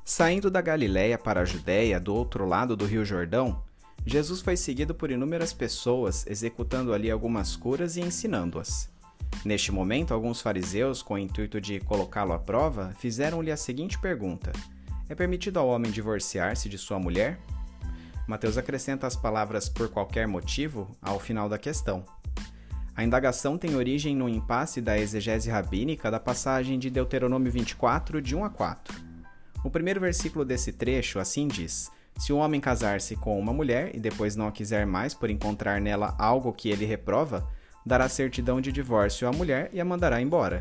Saindo 0.04 0.50
da 0.50 0.61
Galiléia 0.61 1.16
para 1.16 1.42
a 1.42 1.45
Judéia, 1.45 2.00
do 2.00 2.12
outro 2.12 2.45
lado 2.45 2.76
do 2.76 2.85
Rio 2.85 3.04
Jordão, 3.04 3.62
Jesus 4.04 4.40
foi 4.40 4.57
seguido 4.57 4.92
por 4.92 5.12
inúmeras 5.12 5.52
pessoas, 5.52 6.26
executando 6.26 6.92
ali 6.92 7.09
algumas 7.09 7.54
curas 7.54 7.97
e 7.97 8.00
ensinando-as. 8.00 8.98
Neste 9.45 9.71
momento, 9.71 10.12
alguns 10.12 10.40
fariseus, 10.40 11.00
com 11.00 11.14
o 11.14 11.18
intuito 11.18 11.61
de 11.61 11.78
colocá-lo 11.80 12.33
à 12.33 12.38
prova, 12.38 12.92
fizeram-lhe 12.99 13.52
a 13.52 13.57
seguinte 13.57 13.99
pergunta: 13.99 14.52
É 15.09 15.14
permitido 15.14 15.59
ao 15.59 15.68
homem 15.68 15.90
divorciar-se 15.90 16.68
de 16.68 16.76
sua 16.76 16.99
mulher? 16.99 17.38
Mateus 18.26 18.59
acrescenta 18.59 19.07
as 19.07 19.16
palavras 19.16 19.68
por 19.68 19.88
qualquer 19.88 20.26
motivo 20.28 20.90
ao 21.00 21.18
final 21.18 21.49
da 21.49 21.57
questão. 21.57 22.04
A 22.95 23.04
indagação 23.04 23.57
tem 23.57 23.76
origem 23.76 24.14
no 24.14 24.28
impasse 24.28 24.80
da 24.80 24.99
exegese 24.99 25.49
rabínica 25.49 26.11
da 26.11 26.18
passagem 26.18 26.78
de 26.78 26.90
Deuteronômio 26.90 27.50
24, 27.50 28.21
de 28.21 28.35
1 28.35 28.45
a 28.45 28.50
4. 28.50 28.95
O 29.64 29.71
primeiro 29.71 30.00
versículo 30.00 30.45
desse 30.45 30.73
trecho 30.73 31.21
assim 31.21 31.47
diz: 31.47 31.90
Se 32.18 32.33
um 32.33 32.38
homem 32.38 32.61
casar-se 32.61 33.14
com 33.14 33.38
uma 33.38 33.52
mulher 33.52 33.95
e 33.95 34.00
depois 34.00 34.35
não 34.35 34.49
a 34.49 34.52
quiser 34.52 34.85
mais 34.85 35.14
por 35.14 35.30
encontrar 35.30 35.80
nela 35.80 36.14
algo 36.18 36.52
que 36.52 36.68
ele 36.68 36.85
reprova, 36.85 37.49
dará 37.88 38.09
certidão 38.09 38.61
de 38.61 38.71
divórcio 38.71 39.26
à 39.26 39.33
mulher 39.33 39.71
e 39.73 39.80
a 39.80 39.85
mandará 39.85 40.21
embora. 40.21 40.61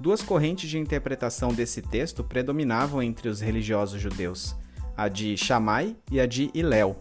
Duas 0.00 0.22
correntes 0.22 0.70
de 0.70 0.78
interpretação 0.78 1.52
desse 1.52 1.82
texto 1.82 2.24
predominavam 2.24 3.02
entre 3.02 3.28
os 3.28 3.40
religiosos 3.40 4.00
judeus, 4.00 4.56
a 4.96 5.08
de 5.08 5.36
Shammai 5.36 5.96
e 6.10 6.20
a 6.20 6.26
de 6.26 6.50
Hillel. 6.54 6.96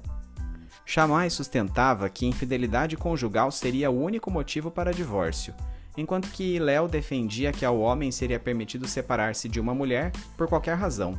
Shammai 0.85 1.29
sustentava 1.29 2.09
que 2.09 2.25
infidelidade 2.25 2.97
conjugal 2.97 3.51
seria 3.51 3.89
o 3.89 4.03
único 4.03 4.29
motivo 4.29 4.69
para 4.69 4.93
divórcio, 4.93 5.53
enquanto 5.95 6.29
que 6.29 6.55
Hillel 6.55 6.87
defendia 6.87 7.51
que 7.51 7.65
ao 7.65 7.79
homem 7.79 8.11
seria 8.11 8.39
permitido 8.39 8.87
separar-se 8.87 9.47
de 9.47 9.59
uma 9.59 9.73
mulher 9.73 10.11
por 10.35 10.47
qualquer 10.47 10.75
razão. 10.75 11.17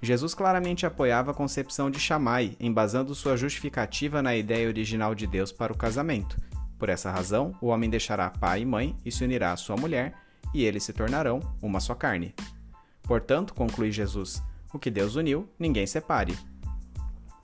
Jesus 0.00 0.34
claramente 0.34 0.84
apoiava 0.84 1.30
a 1.30 1.34
concepção 1.34 1.88
de 1.88 2.00
Shammai, 2.00 2.56
embasando 2.58 3.14
sua 3.14 3.36
justificativa 3.36 4.20
na 4.20 4.34
ideia 4.34 4.66
original 4.66 5.14
de 5.14 5.28
Deus 5.28 5.52
para 5.52 5.72
o 5.72 5.76
casamento, 5.76 6.36
por 6.82 6.88
essa 6.88 7.12
razão, 7.12 7.54
o 7.60 7.68
homem 7.68 7.88
deixará 7.88 8.28
pai 8.28 8.62
e 8.62 8.66
mãe 8.66 8.96
e 9.04 9.12
se 9.12 9.22
unirá 9.22 9.52
à 9.52 9.56
sua 9.56 9.76
mulher, 9.76 10.14
e 10.52 10.64
eles 10.64 10.82
se 10.82 10.92
tornarão 10.92 11.38
uma 11.62 11.78
só 11.78 11.94
carne. 11.94 12.34
Portanto, 13.04 13.54
conclui 13.54 13.92
Jesus, 13.92 14.42
o 14.74 14.80
que 14.80 14.90
Deus 14.90 15.14
uniu, 15.14 15.48
ninguém 15.56 15.86
separe. 15.86 16.36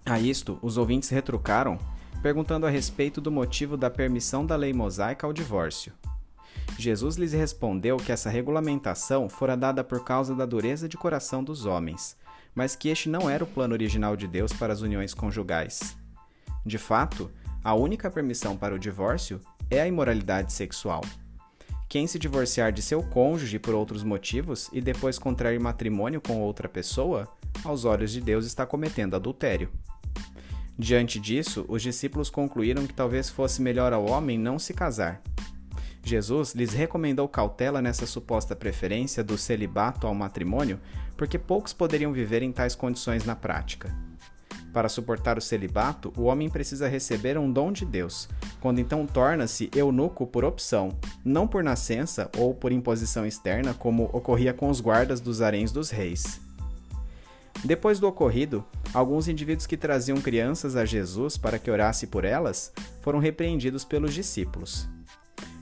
A 0.04 0.18
isto, 0.18 0.58
os 0.60 0.76
ouvintes 0.76 1.08
retrucaram, 1.10 1.78
perguntando 2.20 2.66
a 2.66 2.68
respeito 2.68 3.20
do 3.20 3.30
motivo 3.30 3.76
da 3.76 3.88
permissão 3.88 4.44
da 4.44 4.56
lei 4.56 4.72
mosaica 4.72 5.24
ao 5.24 5.32
divórcio. 5.32 5.92
Jesus 6.76 7.14
lhes 7.14 7.32
respondeu 7.32 7.96
que 7.96 8.10
essa 8.10 8.28
regulamentação 8.28 9.28
fora 9.28 9.56
dada 9.56 9.84
por 9.84 10.02
causa 10.02 10.34
da 10.34 10.46
dureza 10.46 10.88
de 10.88 10.96
coração 10.96 11.44
dos 11.44 11.64
homens, 11.64 12.16
mas 12.56 12.74
que 12.74 12.88
este 12.88 13.08
não 13.08 13.30
era 13.30 13.44
o 13.44 13.46
plano 13.46 13.72
original 13.72 14.16
de 14.16 14.26
Deus 14.26 14.52
para 14.52 14.72
as 14.72 14.80
uniões 14.80 15.14
conjugais. 15.14 15.96
De 16.66 16.76
fato, 16.76 17.30
a 17.68 17.74
única 17.74 18.10
permissão 18.10 18.56
para 18.56 18.74
o 18.74 18.78
divórcio 18.78 19.42
é 19.70 19.78
a 19.78 19.86
imoralidade 19.86 20.54
sexual. 20.54 21.02
Quem 21.86 22.06
se 22.06 22.18
divorciar 22.18 22.72
de 22.72 22.80
seu 22.80 23.02
cônjuge 23.02 23.58
por 23.58 23.74
outros 23.74 24.02
motivos 24.02 24.70
e 24.72 24.80
depois 24.80 25.18
contrair 25.18 25.60
matrimônio 25.60 26.18
com 26.18 26.40
outra 26.40 26.66
pessoa, 26.66 27.28
aos 27.62 27.84
olhos 27.84 28.10
de 28.10 28.22
Deus 28.22 28.46
está 28.46 28.64
cometendo 28.64 29.16
adultério. 29.16 29.68
Diante 30.78 31.20
disso, 31.20 31.66
os 31.68 31.82
discípulos 31.82 32.30
concluíram 32.30 32.86
que 32.86 32.94
talvez 32.94 33.28
fosse 33.28 33.60
melhor 33.60 33.92
ao 33.92 34.06
homem 34.06 34.38
não 34.38 34.58
se 34.58 34.72
casar. 34.72 35.20
Jesus 36.02 36.54
lhes 36.54 36.72
recomendou 36.72 37.28
cautela 37.28 37.82
nessa 37.82 38.06
suposta 38.06 38.56
preferência 38.56 39.22
do 39.22 39.36
celibato 39.36 40.06
ao 40.06 40.14
matrimônio, 40.14 40.80
porque 41.18 41.38
poucos 41.38 41.74
poderiam 41.74 42.14
viver 42.14 42.42
em 42.42 42.50
tais 42.50 42.74
condições 42.74 43.26
na 43.26 43.36
prática. 43.36 44.07
Para 44.72 44.88
suportar 44.88 45.38
o 45.38 45.40
celibato, 45.40 46.12
o 46.16 46.24
homem 46.24 46.48
precisa 46.50 46.88
receber 46.88 47.38
um 47.38 47.50
dom 47.50 47.72
de 47.72 47.84
Deus, 47.84 48.28
quando 48.60 48.80
então 48.80 49.06
torna-se 49.06 49.70
eunuco 49.74 50.26
por 50.26 50.44
opção, 50.44 50.90
não 51.24 51.48
por 51.48 51.64
nascença 51.64 52.30
ou 52.36 52.54
por 52.54 52.70
imposição 52.70 53.26
externa, 53.26 53.72
como 53.72 54.04
ocorria 54.12 54.52
com 54.52 54.68
os 54.68 54.80
guardas 54.80 55.20
dos 55.20 55.40
haréns 55.40 55.72
dos 55.72 55.90
reis. 55.90 56.40
Depois 57.64 57.98
do 57.98 58.06
ocorrido, 58.06 58.64
alguns 58.94 59.26
indivíduos 59.26 59.66
que 59.66 59.76
traziam 59.76 60.20
crianças 60.20 60.76
a 60.76 60.84
Jesus 60.84 61.36
para 61.36 61.58
que 61.58 61.70
orasse 61.70 62.06
por 62.06 62.24
elas 62.24 62.72
foram 63.00 63.18
repreendidos 63.18 63.84
pelos 63.84 64.14
discípulos. 64.14 64.88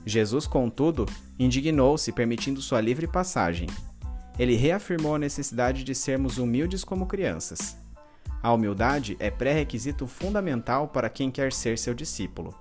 Jesus, 0.05 0.45
contudo, 0.45 1.05
indignou-se, 1.39 2.11
permitindo 2.11 2.61
sua 2.61 2.79
livre 2.79 3.07
passagem. 3.07 3.67
Ele 4.37 4.55
reafirmou 4.55 5.15
a 5.15 5.19
necessidade 5.19 5.83
de 5.83 5.95
sermos 5.95 6.37
humildes 6.37 6.83
como 6.83 7.07
crianças. 7.07 7.75
A 8.41 8.53
humildade 8.53 9.17
é 9.19 9.29
pré-requisito 9.29 10.05
fundamental 10.05 10.87
para 10.87 11.09
quem 11.09 11.31
quer 11.31 11.51
ser 11.51 11.77
seu 11.77 11.93
discípulo. 11.93 12.53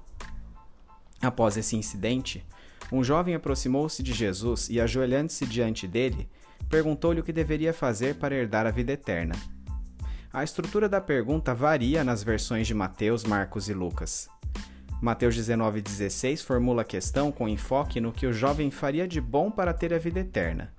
Após 1.21 1.56
esse 1.56 1.76
incidente, 1.76 2.45
um 2.90 3.04
jovem 3.04 3.35
aproximou-se 3.35 4.02
de 4.02 4.12
Jesus 4.12 4.68
e, 4.71 4.80
ajoelhando-se 4.80 5.45
diante 5.47 5.87
dele, 5.87 6.28
perguntou-lhe 6.68 7.21
o 7.21 7.25
que 7.25 7.33
deveria 7.33 7.73
fazer 7.73 8.16
para 8.16 8.35
herdar 8.35 8.66
a 8.66 8.71
vida 8.71 8.92
eterna. 8.92 9.35
A 10.33 10.45
estrutura 10.45 10.88
da 10.88 11.00
pergunta 11.00 11.54
varia 11.54 12.04
nas 12.04 12.23
versões 12.23 12.66
de 12.66 12.75
Mateus, 12.75 13.25
Marcos 13.25 13.68
e 13.68 13.75
Lucas. 13.75 14.28
Mateus 15.00 15.37
19,16 15.37 16.42
formula 16.42 16.83
a 16.83 16.85
questão 16.85 17.30
com 17.30 17.49
enfoque 17.49 18.00
no 18.00 18.12
que 18.12 18.26
o 18.26 18.33
jovem 18.33 18.71
faria 18.71 19.06
de 19.06 19.21
bom 19.21 19.50
para 19.50 19.75
ter 19.75 19.92
a 19.92 19.99
vida 19.99 20.21
eterna 20.21 20.75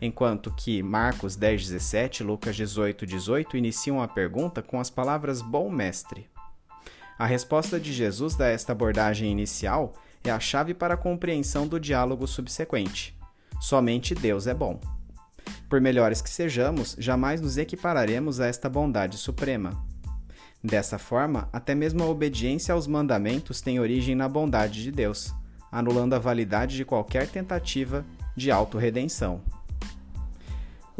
enquanto 0.00 0.50
que 0.52 0.82
Marcos 0.82 1.36
10, 1.36 1.68
17 1.68 2.22
Lucas 2.22 2.56
18, 2.56 3.06
18 3.06 3.56
iniciam 3.56 4.00
a 4.00 4.08
pergunta 4.08 4.62
com 4.62 4.80
as 4.80 4.88
palavras 4.88 5.42
Bom 5.42 5.70
Mestre. 5.70 6.28
A 7.18 7.26
resposta 7.26 7.78
de 7.78 7.92
Jesus 7.92 8.40
a 8.40 8.48
esta 8.48 8.72
abordagem 8.72 9.30
inicial 9.30 9.92
é 10.24 10.30
a 10.30 10.40
chave 10.40 10.72
para 10.72 10.94
a 10.94 10.96
compreensão 10.96 11.66
do 11.66 11.78
diálogo 11.78 12.26
subsequente. 12.26 13.14
Somente 13.60 14.14
Deus 14.14 14.46
é 14.46 14.54
bom. 14.54 14.80
Por 15.68 15.80
melhores 15.80 16.22
que 16.22 16.30
sejamos, 16.30 16.96
jamais 16.98 17.40
nos 17.40 17.58
equipararemos 17.58 18.40
a 18.40 18.46
esta 18.46 18.68
bondade 18.68 19.18
suprema. 19.18 19.84
Dessa 20.62 20.98
forma, 20.98 21.48
até 21.52 21.74
mesmo 21.74 22.02
a 22.02 22.08
obediência 22.08 22.74
aos 22.74 22.86
mandamentos 22.86 23.60
tem 23.60 23.80
origem 23.80 24.14
na 24.14 24.28
bondade 24.28 24.82
de 24.82 24.90
Deus, 24.90 25.34
anulando 25.70 26.14
a 26.14 26.18
validade 26.18 26.76
de 26.76 26.84
qualquer 26.84 27.28
tentativa 27.28 28.04
de 28.36 28.50
autorredenção. 28.50 29.42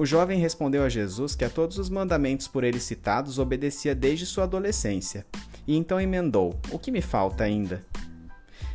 O 0.00 0.06
jovem 0.06 0.40
respondeu 0.40 0.82
a 0.82 0.88
Jesus 0.88 1.34
que 1.34 1.44
a 1.44 1.50
todos 1.50 1.76
os 1.76 1.90
mandamentos 1.90 2.48
por 2.48 2.64
ele 2.64 2.80
citados 2.80 3.38
obedecia 3.38 3.94
desde 3.94 4.24
sua 4.24 4.44
adolescência, 4.44 5.26
e 5.66 5.76
então 5.76 6.00
emendou: 6.00 6.58
O 6.72 6.78
que 6.78 6.90
me 6.90 7.02
falta 7.02 7.44
ainda? 7.44 7.84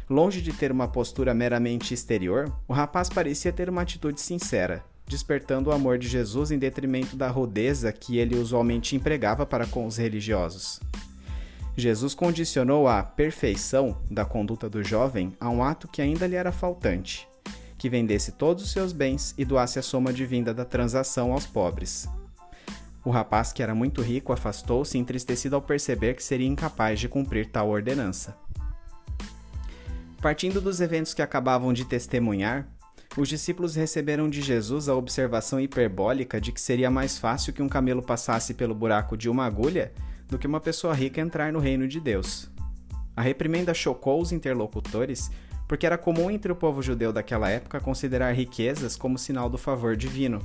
Longe 0.07 0.39
de 0.39 0.53
ter 0.53 0.71
uma 0.71 0.87
postura 0.87 1.33
meramente 1.33 1.95
exterior, 1.95 2.55
o 2.67 2.73
rapaz 2.73 3.09
parecia 3.09 3.51
ter 3.51 3.71
uma 3.71 3.81
atitude 3.81 4.21
sincera, 4.21 4.85
despertando 5.07 5.71
o 5.71 5.73
amor 5.73 5.97
de 5.97 6.07
Jesus 6.07 6.51
em 6.51 6.59
detrimento 6.59 7.15
da 7.15 7.27
rudeza 7.27 7.91
que 7.91 8.19
ele 8.19 8.37
usualmente 8.37 8.95
empregava 8.95 9.47
para 9.47 9.65
com 9.65 9.87
os 9.87 9.97
religiosos. 9.97 10.79
Jesus 11.75 12.13
condicionou 12.13 12.87
a 12.87 13.01
perfeição 13.01 13.97
da 14.11 14.25
conduta 14.25 14.69
do 14.69 14.83
jovem 14.83 15.33
a 15.39 15.49
um 15.49 15.63
ato 15.63 15.87
que 15.87 16.03
ainda 16.03 16.27
lhe 16.27 16.35
era 16.35 16.51
faltante, 16.51 17.27
que 17.85 17.89
vendesse 17.89 18.31
todos 18.31 18.63
os 18.63 18.71
seus 18.71 18.91
bens 18.91 19.35
e 19.37 19.45
doasse 19.45 19.77
a 19.77 19.81
soma 19.83 20.11
de 20.11 20.25
vinda 20.25 20.55
da 20.55 20.65
transação 20.65 21.31
aos 21.31 21.45
pobres. 21.45 22.09
O 23.05 23.11
rapaz, 23.11 23.53
que 23.53 23.61
era 23.61 23.75
muito 23.75 24.01
rico, 24.01 24.33
afastou-se, 24.33 24.97
entristecido 24.97 25.55
ao 25.55 25.61
perceber 25.61 26.15
que 26.15 26.23
seria 26.23 26.47
incapaz 26.47 26.99
de 26.99 27.07
cumprir 27.07 27.45
tal 27.45 27.69
ordenança. 27.69 28.35
Partindo 30.19 30.59
dos 30.59 30.81
eventos 30.81 31.13
que 31.13 31.21
acabavam 31.21 31.71
de 31.71 31.85
testemunhar, 31.85 32.67
os 33.15 33.29
discípulos 33.29 33.75
receberam 33.75 34.27
de 34.31 34.41
Jesus 34.41 34.89
a 34.89 34.95
observação 34.95 35.59
hiperbólica 35.59 36.41
de 36.41 36.51
que 36.51 36.59
seria 36.59 36.89
mais 36.89 37.19
fácil 37.19 37.53
que 37.53 37.61
um 37.61 37.69
camelo 37.69 38.01
passasse 38.01 38.55
pelo 38.55 38.73
buraco 38.73 39.15
de 39.15 39.29
uma 39.29 39.45
agulha 39.45 39.93
do 40.27 40.39
que 40.39 40.47
uma 40.47 40.59
pessoa 40.59 40.95
rica 40.95 41.21
entrar 41.21 41.53
no 41.53 41.59
reino 41.59 41.87
de 41.87 41.99
Deus. 41.99 42.49
A 43.15 43.21
reprimenda 43.21 43.75
chocou 43.75 44.19
os 44.19 44.31
interlocutores 44.31 45.29
porque 45.67 45.85
era 45.85 45.97
comum 45.97 46.29
entre 46.29 46.51
o 46.51 46.55
povo 46.55 46.81
judeu 46.81 47.11
daquela 47.11 47.49
época 47.49 47.79
considerar 47.79 48.33
riquezas 48.33 48.95
como 48.95 49.17
sinal 49.17 49.49
do 49.49 49.57
favor 49.57 49.95
divino. 49.95 50.39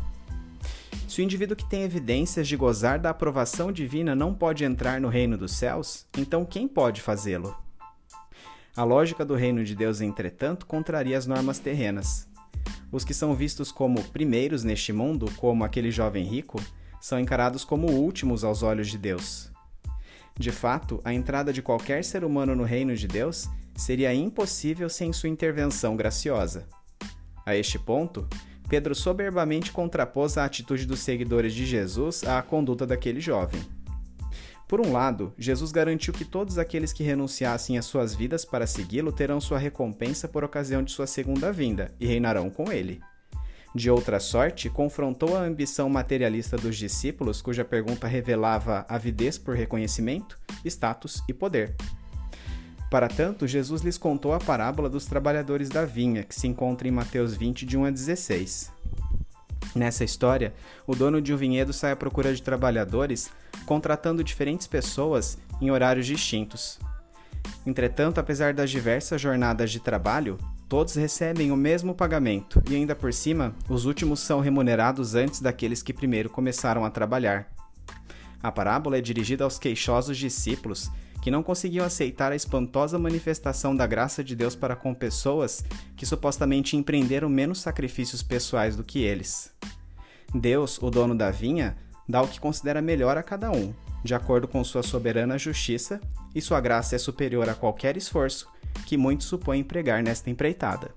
Se 1.09 1.21
o 1.21 1.25
indivíduo 1.25 1.57
que 1.57 1.69
tem 1.69 1.83
evidências 1.83 2.47
de 2.47 2.57
gozar 2.57 2.99
da 2.99 3.11
aprovação 3.11 3.73
divina 3.73 4.15
não 4.15 4.33
pode 4.33 4.65
entrar 4.65 5.01
no 5.01 5.09
reino 5.09 5.37
dos 5.37 5.53
céus, 5.53 6.07
então 6.17 6.45
quem 6.45 6.69
pode 6.69 7.03
fazê-lo? 7.03 7.57
A 8.77 8.85
lógica 8.85 9.25
do 9.25 9.35
reino 9.35 9.65
de 9.65 9.75
Deus, 9.75 10.01
entretanto, 10.01 10.65
contraria 10.67 11.19
as 11.19 11.27
normas 11.27 11.59
terrenas. 11.59 12.29
Os 12.93 13.05
que 13.05 13.13
são 13.13 13.35
vistos 13.35 13.73
como 13.73 14.03
primeiros 14.05 14.63
neste 14.63 14.93
mundo, 14.93 15.31
como 15.37 15.65
aquele 15.65 15.91
jovem 15.91 16.25
rico, 16.25 16.63
são 17.01 17.19
encarados 17.19 17.65
como 17.65 17.91
últimos 17.91 18.45
aos 18.45 18.63
olhos 18.63 18.89
de 18.89 18.97
Deus. 18.97 19.51
De 20.39 20.53
fato, 20.53 21.01
a 21.05 21.13
entrada 21.13 21.53
de 21.53 21.61
qualquer 21.61 22.05
ser 22.05 22.25
humano 22.25 22.55
no 22.55 22.63
reino 22.63 22.95
de 22.95 23.09
Deus 23.09 23.49
seria 23.81 24.15
impossível 24.15 24.89
sem 24.89 25.13
sua 25.13 25.29
intervenção 25.29 25.97
graciosa. 25.97 26.67
A 27.45 27.57
este 27.57 27.79
ponto, 27.79 28.29
Pedro 28.69 28.95
soberbamente 28.95 29.73
contrapôs 29.73 30.39
a 30.39 30.45
atitude 30.45 30.87
dos 30.87 31.01
seguidores 31.01 31.55
de 31.55 31.67
Jesus 31.67 32.23
à 32.25 32.41
conduta 32.43 32.87
daquele 32.87 33.21
jovem. 33.21 33.61
Por 34.69 34.81
um 34.81 34.93
lado, 34.93 35.35
Jesus 35.37 35.73
garantiu 35.73 36.13
que 36.13 36.25
todos 36.25 36.57
aqueles 36.57 36.93
que 36.93 37.03
renunciassem 37.03 37.77
às 37.77 37.87
suas 37.87 38.15
vidas 38.15 38.45
para 38.45 38.69
segui-lo 38.69 39.11
terão 39.11 39.41
sua 39.41 39.59
recompensa 39.59 40.29
por 40.29 40.45
ocasião 40.45 40.85
de 40.85 40.93
sua 40.93 41.09
segunda 41.09 41.51
vinda 41.51 41.93
e 41.99 42.07
reinarão 42.07 42.49
com 42.49 42.71
ele. 42.71 43.01
De 43.75 43.91
outra 43.91 44.21
sorte, 44.21 44.69
confrontou 44.69 45.37
a 45.37 45.43
ambição 45.43 45.89
materialista 45.89 46.57
dos 46.57 46.77
discípulos, 46.77 47.43
cuja 47.43 47.65
pergunta 47.65 48.07
revelava 48.07 48.85
avidez 48.89 49.39
por 49.39 49.57
reconhecimento, 49.57 50.39
status 50.65 51.23
e 51.29 51.35
poder. 51.35 51.75
Para 52.91 53.07
tanto, 53.07 53.47
Jesus 53.47 53.83
lhes 53.83 53.97
contou 53.97 54.33
a 54.33 54.41
parábola 54.41 54.91
dos 54.91 55.07
trabalhadores 55.07 55.69
da 55.69 55.85
vinha, 55.85 56.25
que 56.25 56.35
se 56.35 56.49
encontra 56.49 56.89
em 56.89 56.91
Mateus 56.91 57.37
20, 57.37 57.65
de 57.65 57.79
1 57.79 57.85
a 57.85 57.91
16. 57.91 58.73
Nessa 59.77 60.03
história, 60.03 60.53
o 60.85 60.97
dono 60.97 61.23
de 61.23 61.33
um 61.33 61.37
vinhedo 61.37 61.73
sai 61.73 61.93
à 61.93 61.97
procura 61.97 62.35
de 62.35 62.43
trabalhadores, 62.43 63.31
contratando 63.65 64.25
diferentes 64.25 64.67
pessoas 64.67 65.39
em 65.61 65.71
horários 65.71 66.05
distintos. 66.05 66.81
Entretanto, 67.65 68.19
apesar 68.19 68.53
das 68.53 68.71
diversas 68.71 69.21
jornadas 69.21 69.71
de 69.71 69.79
trabalho, 69.79 70.37
todos 70.69 70.97
recebem 70.97 71.53
o 71.53 71.57
mesmo 71.57 71.95
pagamento 71.95 72.61
e, 72.69 72.75
ainda 72.75 72.97
por 72.97 73.13
cima, 73.13 73.55
os 73.69 73.85
últimos 73.85 74.19
são 74.19 74.41
remunerados 74.41 75.15
antes 75.15 75.41
daqueles 75.41 75.81
que 75.81 75.93
primeiro 75.93 76.29
começaram 76.29 76.85
a 76.85 76.91
trabalhar. 76.91 77.53
A 78.43 78.51
parábola 78.51 78.99
é 78.99 79.01
dirigida 79.01 79.45
aos 79.45 79.61
queixosos 79.61 80.19
discípulos 80.19 80.91
que 81.21 81.31
não 81.31 81.43
conseguiam 81.43 81.85
aceitar 81.85 82.33
a 82.33 82.37
espantosa 82.37 82.99
manifestação 82.99 83.77
da 83.77 83.87
graça 83.87 84.25
de 84.25 84.35
Deus 84.35 84.55
para 84.55 84.75
com 84.75 84.95
pessoas 84.95 85.65
que 85.97 86.07
supostamente 86.07 86.77
empreenderam 86.77 87.29
menos 87.29 87.61
sacrifícios 87.61 88.23
pessoais 88.23 88.77
do 88.77 88.85
que 88.85 89.01
eles. 89.01 89.53
Deus, 90.35 90.81
o 90.81 90.91
dono 90.91 91.15
da 91.15 91.31
vinha, 91.31 91.77
dá 92.09 92.23
o 92.23 92.29
que 92.29 92.41
considera 92.41 92.81
melhor 92.81 93.19
a 93.19 93.23
cada 93.23 93.51
um, 93.51 93.75
de 94.03 94.15
acordo 94.15 94.49
com 94.49 94.65
sua 94.65 94.83
soberana 94.83 95.39
justiça, 95.39 96.01
e 96.35 96.41
sua 96.41 96.61
graça 96.61 96.95
é 96.95 96.99
superior 96.99 97.49
a 97.49 97.55
qualquer 97.55 97.97
esforço 97.97 98.49
que 98.87 98.97
muitos 98.97 99.27
supõem 99.27 99.61
empregar 99.61 100.03
nesta 100.03 100.31
empreitada. 100.31 100.95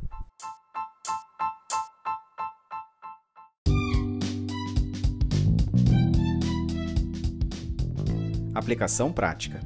Aplicação 8.53 9.11
prática. 9.11 9.59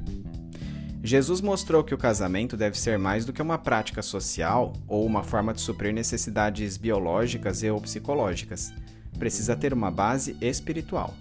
Jesus 1.02 1.40
mostrou 1.40 1.84
que 1.84 1.94
o 1.94 1.98
casamento 1.98 2.56
deve 2.56 2.78
ser 2.78 2.98
mais 2.98 3.24
do 3.24 3.32
que 3.32 3.40
uma 3.40 3.56
prática 3.56 4.02
social 4.02 4.72
ou 4.86 5.06
uma 5.06 5.22
forma 5.22 5.54
de 5.54 5.60
suprir 5.60 5.92
necessidades 5.92 6.76
biológicas 6.76 7.62
e 7.62 7.70
ou 7.70 7.80
psicológicas. 7.80 8.72
Precisa 9.16 9.54
ter 9.54 9.72
uma 9.72 9.90
base 9.90 10.36
espiritual. 10.40 11.14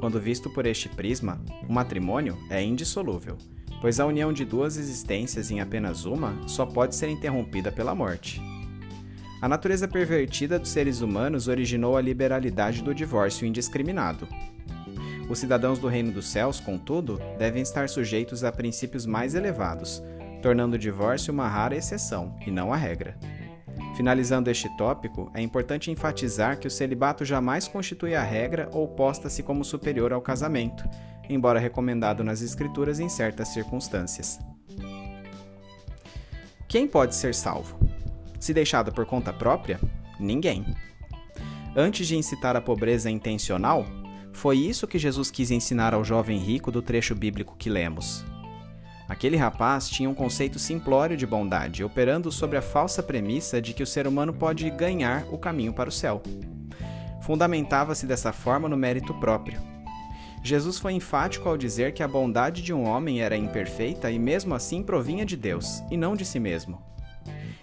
Quando 0.00 0.20
visto 0.20 0.50
por 0.50 0.66
este 0.66 0.88
prisma, 0.88 1.40
o 1.68 1.72
matrimônio 1.72 2.36
é 2.50 2.62
indissolúvel, 2.62 3.38
pois 3.80 4.00
a 4.00 4.06
união 4.06 4.32
de 4.32 4.44
duas 4.44 4.76
existências 4.76 5.50
em 5.50 5.60
apenas 5.60 6.04
uma 6.04 6.36
só 6.48 6.66
pode 6.66 6.96
ser 6.96 7.08
interrompida 7.08 7.70
pela 7.70 7.94
morte. 7.94 8.42
A 9.40 9.48
natureza 9.48 9.86
pervertida 9.86 10.58
dos 10.58 10.70
seres 10.70 11.00
humanos 11.00 11.48
originou 11.48 11.96
a 11.96 12.00
liberalidade 12.00 12.82
do 12.82 12.94
divórcio 12.94 13.46
indiscriminado, 13.46 14.26
os 15.30 15.38
cidadãos 15.38 15.78
do 15.78 15.86
reino 15.86 16.10
dos 16.10 16.28
céus, 16.28 16.58
contudo, 16.58 17.20
devem 17.38 17.62
estar 17.62 17.88
sujeitos 17.88 18.42
a 18.42 18.50
princípios 18.50 19.06
mais 19.06 19.36
elevados, 19.36 20.02
tornando 20.42 20.74
o 20.74 20.78
divórcio 20.78 21.32
uma 21.32 21.46
rara 21.46 21.76
exceção 21.76 22.36
e 22.44 22.50
não 22.50 22.72
a 22.72 22.76
regra. 22.76 23.16
Finalizando 23.96 24.50
este 24.50 24.68
tópico, 24.76 25.30
é 25.32 25.40
importante 25.40 25.88
enfatizar 25.88 26.58
que 26.58 26.66
o 26.66 26.70
celibato 26.70 27.24
jamais 27.24 27.68
constitui 27.68 28.16
a 28.16 28.22
regra 28.24 28.68
ou 28.72 28.88
posta-se 28.88 29.40
como 29.40 29.64
superior 29.64 30.12
ao 30.12 30.20
casamento, 30.20 30.82
embora 31.28 31.60
recomendado 31.60 32.24
nas 32.24 32.42
Escrituras 32.42 32.98
em 32.98 33.08
certas 33.08 33.48
circunstâncias. 33.48 34.36
Quem 36.66 36.88
pode 36.88 37.14
ser 37.14 37.36
salvo? 37.36 37.78
Se 38.40 38.52
deixado 38.52 38.90
por 38.90 39.06
conta 39.06 39.32
própria? 39.32 39.78
Ninguém. 40.18 40.64
Antes 41.76 42.08
de 42.08 42.16
incitar 42.16 42.56
a 42.56 42.60
pobreza 42.60 43.08
intencional, 43.08 43.86
foi 44.40 44.56
isso 44.56 44.86
que 44.86 44.98
Jesus 44.98 45.30
quis 45.30 45.50
ensinar 45.50 45.92
ao 45.92 46.02
jovem 46.02 46.38
rico 46.38 46.72
do 46.72 46.80
trecho 46.80 47.14
bíblico 47.14 47.54
que 47.58 47.68
lemos. 47.68 48.24
Aquele 49.06 49.36
rapaz 49.36 49.86
tinha 49.86 50.08
um 50.08 50.14
conceito 50.14 50.58
simplório 50.58 51.14
de 51.14 51.26
bondade, 51.26 51.84
operando 51.84 52.32
sobre 52.32 52.56
a 52.56 52.62
falsa 52.62 53.02
premissa 53.02 53.60
de 53.60 53.74
que 53.74 53.82
o 53.82 53.86
ser 53.86 54.06
humano 54.06 54.32
pode 54.32 54.70
ganhar 54.70 55.26
o 55.30 55.36
caminho 55.36 55.74
para 55.74 55.90
o 55.90 55.92
céu. 55.92 56.22
Fundamentava-se 57.20 58.06
dessa 58.06 58.32
forma 58.32 58.66
no 58.66 58.78
mérito 58.78 59.12
próprio. 59.12 59.60
Jesus 60.42 60.78
foi 60.78 60.94
enfático 60.94 61.46
ao 61.46 61.58
dizer 61.58 61.92
que 61.92 62.02
a 62.02 62.08
bondade 62.08 62.62
de 62.62 62.72
um 62.72 62.88
homem 62.88 63.20
era 63.20 63.36
imperfeita 63.36 64.10
e 64.10 64.18
mesmo 64.18 64.54
assim 64.54 64.82
provinha 64.82 65.26
de 65.26 65.36
Deus, 65.36 65.82
e 65.90 65.98
não 65.98 66.16
de 66.16 66.24
si 66.24 66.40
mesmo. 66.40 66.82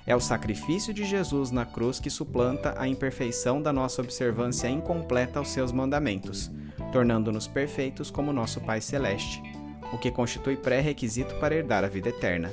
É 0.06 0.16
o 0.16 0.20
sacrifício 0.20 0.94
de 0.94 1.04
Jesus 1.04 1.50
na 1.50 1.66
cruz 1.66 2.00
que 2.00 2.12
suplanta 2.12 2.76
a 2.78 2.88
imperfeição 2.88 3.64
da 3.64 3.74
nossa 3.74 4.00
observância 4.00 4.70
incompleta 4.70 5.40
aos 5.40 5.50
seus 5.50 5.72
mandamentos, 5.72 6.52
tornando-nos 6.92 7.48
perfeitos 7.48 8.10
como 8.10 8.34
nosso 8.34 8.62
Pai 8.62 8.82
Celeste, 8.82 9.42
o 9.94 9.98
que 9.98 10.12
constitui 10.12 10.56
pré-requisito 10.56 11.36
para 11.36 11.56
herdar 11.56 11.84
a 11.84 11.88
vida 11.88 12.10
eterna. 12.10 12.52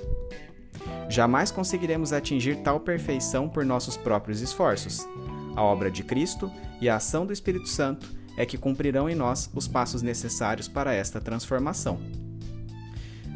Jamais 1.09 1.51
conseguiremos 1.51 2.13
atingir 2.13 2.57
tal 2.57 2.81
perfeição 2.81 3.49
por 3.49 3.65
nossos 3.65 3.97
próprios 3.97 4.41
esforços. 4.41 5.07
A 5.55 5.63
obra 5.63 5.91
de 5.91 6.03
Cristo 6.03 6.51
e 6.81 6.89
a 6.89 6.97
ação 6.97 7.27
do 7.27 7.33
Espírito 7.33 7.69
Santo 7.69 8.11
é 8.37 8.45
que 8.45 8.59
cumprirão 8.59 9.09
em 9.09 9.15
nós 9.15 9.51
os 9.55 9.69
passos 9.69 10.03
necessários 10.03 10.67
para 10.67 10.93
esta 10.93 11.21
transformação. 11.21 11.99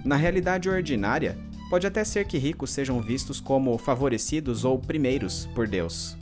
Na 0.04 0.16
realidade 0.16 0.68
ordinária, 0.68 1.36
Pode 1.68 1.86
até 1.86 2.02
ser 2.02 2.24
que 2.24 2.38
ricos 2.38 2.70
sejam 2.70 3.00
vistos 3.00 3.40
como 3.40 3.76
favorecidos 3.76 4.64
ou 4.64 4.78
primeiros 4.78 5.46
por 5.54 5.68
Deus. 5.68 6.16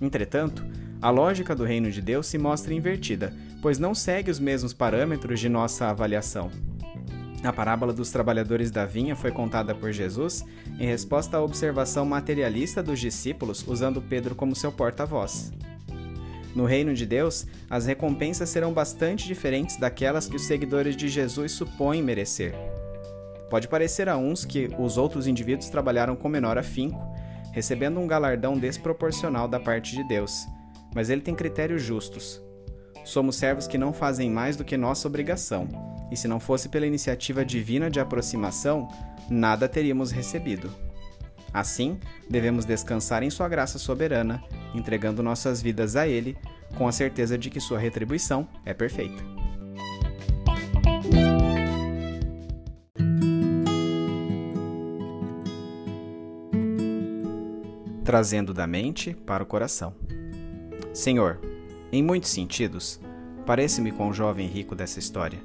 Entretanto, 0.00 0.64
a 1.04 1.10
lógica 1.10 1.54
do 1.54 1.64
reino 1.64 1.90
de 1.90 2.00
Deus 2.00 2.26
se 2.26 2.38
mostra 2.38 2.72
invertida, 2.72 3.30
pois 3.60 3.78
não 3.78 3.94
segue 3.94 4.30
os 4.30 4.38
mesmos 4.40 4.72
parâmetros 4.72 5.38
de 5.38 5.50
nossa 5.50 5.88
avaliação. 5.88 6.50
A 7.42 7.52
parábola 7.52 7.92
dos 7.92 8.10
trabalhadores 8.10 8.70
da 8.70 8.86
vinha 8.86 9.14
foi 9.14 9.30
contada 9.30 9.74
por 9.74 9.92
Jesus 9.92 10.42
em 10.80 10.86
resposta 10.86 11.36
à 11.36 11.42
observação 11.42 12.06
materialista 12.06 12.82
dos 12.82 12.98
discípulos, 12.98 13.62
usando 13.68 14.00
Pedro 14.00 14.34
como 14.34 14.56
seu 14.56 14.72
porta-voz. 14.72 15.52
No 16.54 16.64
reino 16.64 16.94
de 16.94 17.04
Deus, 17.04 17.46
as 17.68 17.84
recompensas 17.84 18.48
serão 18.48 18.72
bastante 18.72 19.26
diferentes 19.26 19.76
daquelas 19.76 20.26
que 20.26 20.36
os 20.36 20.46
seguidores 20.46 20.96
de 20.96 21.08
Jesus 21.08 21.52
supõem 21.52 22.02
merecer. 22.02 22.54
Pode 23.50 23.68
parecer 23.68 24.08
a 24.08 24.16
uns 24.16 24.46
que 24.46 24.70
os 24.78 24.96
outros 24.96 25.26
indivíduos 25.26 25.68
trabalharam 25.68 26.16
com 26.16 26.30
menor 26.30 26.56
afinco, 26.56 26.98
recebendo 27.52 28.00
um 28.00 28.06
galardão 28.06 28.56
desproporcional 28.56 29.46
da 29.46 29.60
parte 29.60 29.94
de 29.94 30.02
Deus, 30.08 30.46
mas 30.94 31.10
ele 31.10 31.20
tem 31.20 31.34
critérios 31.34 31.82
justos. 31.82 32.42
Somos 33.04 33.36
servos 33.36 33.66
que 33.66 33.76
não 33.76 33.92
fazem 33.92 34.30
mais 34.30 34.56
do 34.56 34.64
que 34.64 34.76
nossa 34.76 35.08
obrigação, 35.08 35.68
e 36.10 36.16
se 36.16 36.28
não 36.28 36.40
fosse 36.40 36.68
pela 36.68 36.86
iniciativa 36.86 37.44
divina 37.44 37.90
de 37.90 38.00
aproximação, 38.00 38.88
nada 39.28 39.68
teríamos 39.68 40.10
recebido. 40.10 40.72
Assim, 41.52 41.98
devemos 42.28 42.64
descansar 42.64 43.22
em 43.22 43.30
Sua 43.30 43.48
graça 43.48 43.78
soberana, 43.78 44.42
entregando 44.74 45.22
nossas 45.22 45.60
vidas 45.60 45.96
a 45.96 46.06
Ele, 46.06 46.36
com 46.76 46.88
a 46.88 46.92
certeza 46.92 47.36
de 47.36 47.50
que 47.50 47.60
Sua 47.60 47.78
retribuição 47.78 48.48
é 48.64 48.72
perfeita. 48.72 49.22
trazendo 58.04 58.52
da 58.54 58.66
mente 58.66 59.14
para 59.26 59.42
o 59.42 59.46
coração. 59.46 59.92
Senhor, 60.94 61.40
em 61.90 62.04
muitos 62.04 62.30
sentidos, 62.30 63.00
parece-me 63.44 63.90
com 63.90 64.08
o 64.08 64.12
jovem 64.12 64.46
rico 64.46 64.76
dessa 64.76 65.00
história. 65.00 65.40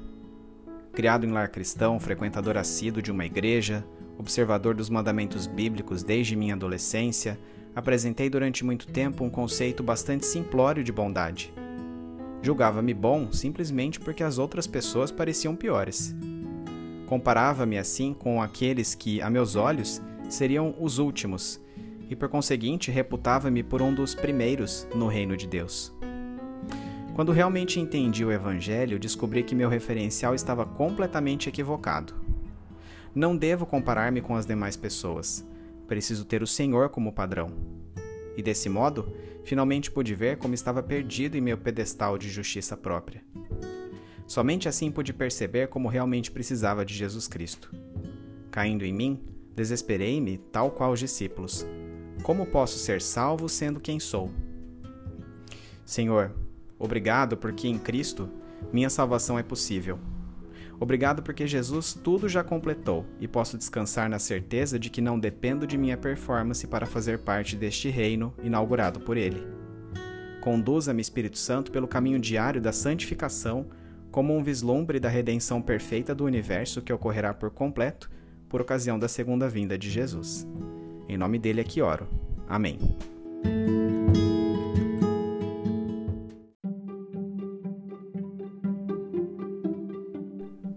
Criado 0.92 1.26
em 1.26 1.32
lar 1.32 1.48
cristão, 1.48 1.98
frequentador 1.98 2.56
assíduo 2.56 3.02
de 3.02 3.10
uma 3.10 3.26
igreja, 3.26 3.84
observador 4.16 4.76
dos 4.76 4.88
mandamentos 4.88 5.48
bíblicos 5.48 6.04
desde 6.04 6.36
minha 6.36 6.54
adolescência, 6.54 7.36
apresentei 7.74 8.30
durante 8.30 8.64
muito 8.64 8.86
tempo 8.86 9.24
um 9.24 9.28
conceito 9.28 9.82
bastante 9.82 10.24
simplório 10.24 10.84
de 10.84 10.92
bondade. 10.92 11.52
Julgava-me 12.40 12.94
bom 12.94 13.32
simplesmente 13.32 13.98
porque 13.98 14.22
as 14.22 14.38
outras 14.38 14.68
pessoas 14.68 15.10
pareciam 15.10 15.56
piores. 15.56 16.14
Comparava-me 17.08 17.76
assim 17.76 18.14
com 18.14 18.40
aqueles 18.40 18.94
que, 18.94 19.20
a 19.20 19.28
meus 19.28 19.56
olhos, 19.56 20.00
seriam 20.28 20.76
os 20.78 20.98
últimos 20.98 21.60
e 22.10 22.16
por 22.16 22.28
conseguinte 22.28 22.90
reputava-me 22.90 23.62
por 23.62 23.80
um 23.80 23.94
dos 23.94 24.14
primeiros 24.16 24.86
no 24.92 25.06
reino 25.06 25.36
de 25.36 25.46
Deus. 25.46 25.94
Quando 27.14 27.32
realmente 27.32 27.78
entendi 27.78 28.24
o 28.24 28.32
Evangelho, 28.32 28.98
descobri 28.98 29.44
que 29.44 29.54
meu 29.54 29.68
referencial 29.68 30.34
estava 30.34 30.66
completamente 30.66 31.48
equivocado. 31.48 32.14
Não 33.14 33.36
devo 33.36 33.64
comparar-me 33.64 34.20
com 34.20 34.34
as 34.34 34.44
demais 34.44 34.76
pessoas. 34.76 35.46
Preciso 35.86 36.24
ter 36.24 36.42
o 36.42 36.46
Senhor 36.46 36.88
como 36.88 37.12
padrão. 37.12 37.52
E 38.36 38.42
desse 38.42 38.68
modo, 38.68 39.12
finalmente 39.44 39.90
pude 39.90 40.14
ver 40.14 40.36
como 40.38 40.54
estava 40.54 40.82
perdido 40.82 41.36
em 41.36 41.40
meu 41.40 41.58
pedestal 41.58 42.18
de 42.18 42.28
justiça 42.28 42.76
própria. 42.76 43.22
Somente 44.26 44.68
assim 44.68 44.90
pude 44.90 45.12
perceber 45.12 45.68
como 45.68 45.88
realmente 45.88 46.30
precisava 46.30 46.84
de 46.84 46.94
Jesus 46.94 47.28
Cristo. 47.28 47.70
Caindo 48.50 48.84
em 48.84 48.92
mim, 48.92 49.20
desesperei-me, 49.54 50.38
tal 50.38 50.70
qual 50.70 50.92
os 50.92 51.00
discípulos, 51.00 51.66
como 52.22 52.46
posso 52.46 52.78
ser 52.78 53.00
salvo 53.00 53.48
sendo 53.48 53.80
quem 53.80 53.98
sou? 53.98 54.30
Senhor, 55.84 56.32
obrigado 56.78 57.36
porque 57.36 57.66
em 57.66 57.78
Cristo 57.78 58.28
minha 58.72 58.90
salvação 58.90 59.38
é 59.38 59.42
possível. 59.42 59.98
Obrigado 60.78 61.22
porque 61.22 61.46
Jesus 61.46 61.92
tudo 61.92 62.28
já 62.28 62.42
completou 62.42 63.04
e 63.20 63.28
posso 63.28 63.58
descansar 63.58 64.08
na 64.08 64.18
certeza 64.18 64.78
de 64.78 64.88
que 64.88 65.02
não 65.02 65.18
dependo 65.18 65.66
de 65.66 65.76
minha 65.76 65.96
performance 65.96 66.66
para 66.66 66.86
fazer 66.86 67.18
parte 67.18 67.54
deste 67.54 67.90
reino 67.90 68.32
inaugurado 68.42 69.00
por 69.00 69.16
Ele. 69.16 69.46
Conduza-me, 70.40 71.02
Espírito 71.02 71.36
Santo, 71.36 71.70
pelo 71.70 71.86
caminho 71.86 72.18
diário 72.18 72.62
da 72.62 72.72
santificação, 72.72 73.66
como 74.10 74.34
um 74.34 74.42
vislumbre 74.42 74.98
da 74.98 75.08
redenção 75.08 75.60
perfeita 75.60 76.14
do 76.14 76.24
universo 76.24 76.80
que 76.80 76.92
ocorrerá 76.92 77.34
por 77.34 77.50
completo 77.50 78.10
por 78.48 78.60
ocasião 78.60 78.98
da 78.98 79.06
segunda 79.06 79.48
vinda 79.48 79.76
de 79.76 79.90
Jesus. 79.90 80.46
Em 81.10 81.16
nome 81.16 81.40
dele 81.40 81.60
é 81.60 81.64
que 81.64 81.82
oro. 81.82 82.06
Amém. 82.48 82.78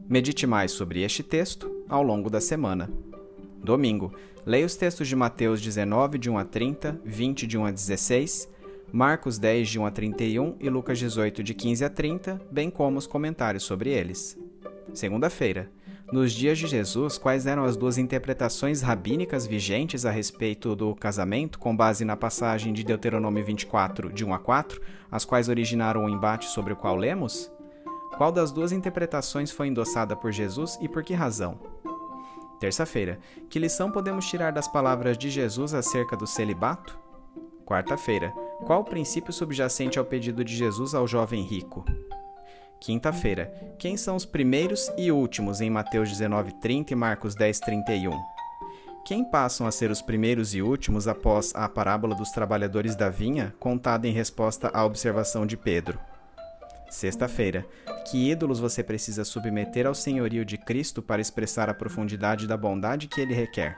Medite 0.09 0.47
mais 0.47 0.71
sobre 0.71 1.03
este 1.03 1.21
texto 1.21 1.85
ao 1.87 2.01
longo 2.01 2.31
da 2.31 2.41
semana. 2.41 2.89
Domingo, 3.63 4.11
leia 4.43 4.65
os 4.65 4.75
textos 4.75 5.07
de 5.07 5.15
Mateus 5.15 5.61
19, 5.61 6.17
de 6.17 6.31
1 6.31 6.37
a 6.39 6.45
30, 6.45 6.99
20, 7.05 7.45
de 7.45 7.55
1 7.55 7.65
a 7.65 7.71
16, 7.71 8.49
Marcos 8.91 9.37
10, 9.37 9.69
de 9.69 9.79
1 9.79 9.85
a 9.85 9.91
31 9.91 10.55
e 10.59 10.67
Lucas 10.67 10.97
18, 10.97 11.43
de 11.43 11.53
15 11.53 11.85
a 11.85 11.89
30, 11.91 12.41
bem 12.49 12.71
como 12.71 12.97
os 12.97 13.05
comentários 13.05 13.61
sobre 13.61 13.91
eles. 13.91 14.35
Segunda-feira, 14.95 15.69
nos 16.13 16.31
dias 16.31 16.59
de 16.59 16.67
Jesus, 16.67 17.17
quais 17.17 17.47
eram 17.47 17.63
as 17.63 17.75
duas 17.75 17.97
interpretações 17.97 18.83
rabínicas 18.83 19.47
vigentes 19.47 20.05
a 20.05 20.11
respeito 20.11 20.75
do 20.75 20.93
casamento, 20.93 21.57
com 21.57 21.75
base 21.75 22.05
na 22.05 22.15
passagem 22.15 22.71
de 22.71 22.83
Deuteronômio 22.83 23.43
24, 23.43 24.13
de 24.13 24.23
1 24.23 24.31
a 24.31 24.37
4, 24.37 24.79
as 25.11 25.25
quais 25.25 25.49
originaram 25.49 26.05
o 26.05 26.09
embate 26.09 26.45
sobre 26.45 26.71
o 26.71 26.75
qual 26.75 26.95
lemos? 26.95 27.51
Qual 28.15 28.31
das 28.31 28.51
duas 28.51 28.71
interpretações 28.71 29.49
foi 29.49 29.69
endossada 29.69 30.15
por 30.15 30.31
Jesus 30.31 30.77
e 30.79 30.87
por 30.87 31.03
que 31.03 31.15
razão? 31.15 31.59
Terça-feira, 32.59 33.19
que 33.49 33.57
lição 33.57 33.89
podemos 33.89 34.27
tirar 34.27 34.51
das 34.51 34.67
palavras 34.67 35.17
de 35.17 35.31
Jesus 35.31 35.73
acerca 35.73 36.15
do 36.15 36.27
celibato? 36.27 36.95
Quarta-feira, 37.65 38.31
qual 38.67 38.81
o 38.81 38.85
princípio 38.85 39.33
subjacente 39.33 39.97
ao 39.97 40.05
pedido 40.05 40.43
de 40.43 40.55
Jesus 40.55 40.93
ao 40.93 41.07
jovem 41.07 41.41
rico? 41.41 41.83
Quinta-feira. 42.83 43.49
Quem 43.79 43.95
são 43.95 44.13
os 44.13 44.25
primeiros 44.25 44.91
e 44.97 45.09
últimos 45.09 45.61
em 45.61 45.69
Mateus 45.69 46.09
19:30 46.09 46.91
e 46.91 46.95
Marcos 46.95 47.33
10:31? 47.33 48.11
Quem 49.05 49.23
passam 49.23 49.65
a 49.65 49.71
ser 49.71 49.89
os 49.89 50.01
primeiros 50.01 50.53
e 50.53 50.61
últimos 50.61 51.07
após 51.07 51.55
a 51.55 51.69
parábola 51.69 52.13
dos 52.13 52.31
trabalhadores 52.31 52.93
da 52.93 53.09
vinha, 53.09 53.55
contada 53.57 54.05
em 54.05 54.11
resposta 54.11 54.69
à 54.73 54.83
observação 54.83 55.45
de 55.45 55.55
Pedro? 55.55 55.97
Sexta-feira. 56.89 57.65
Que 58.05 58.29
ídolos 58.29 58.59
você 58.59 58.83
precisa 58.83 59.23
submeter 59.23 59.87
ao 59.87 59.95
senhorio 59.95 60.43
de 60.43 60.57
Cristo 60.57 61.01
para 61.01 61.21
expressar 61.21 61.69
a 61.69 61.73
profundidade 61.73 62.45
da 62.45 62.57
bondade 62.57 63.07
que 63.07 63.21
ele 63.21 63.33
requer? 63.33 63.77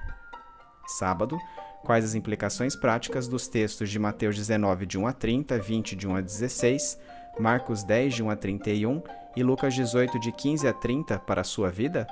Sábado. 0.87 1.37
Quais 1.83 2.03
as 2.03 2.15
implicações 2.15 2.75
práticas 2.75 3.27
dos 3.27 3.47
textos 3.47 3.91
de 3.91 3.99
Mateus 3.99 4.35
19, 4.35 4.87
de 4.87 4.97
1 4.97 5.05
a 5.05 5.13
30, 5.13 5.59
20, 5.59 5.95
de 5.95 6.07
1 6.07 6.15
a 6.15 6.21
16, 6.21 6.99
Marcos 7.39 7.83
10, 7.83 8.15
de 8.15 8.23
1 8.23 8.29
a 8.29 8.35
31 8.35 9.03
e 9.35 9.43
Lucas 9.43 9.73
18, 9.73 10.19
de 10.19 10.31
15 10.31 10.67
a 10.67 10.73
30 10.73 11.19
para 11.19 11.41
a 11.41 11.43
sua 11.43 11.69
vida? 11.69 12.07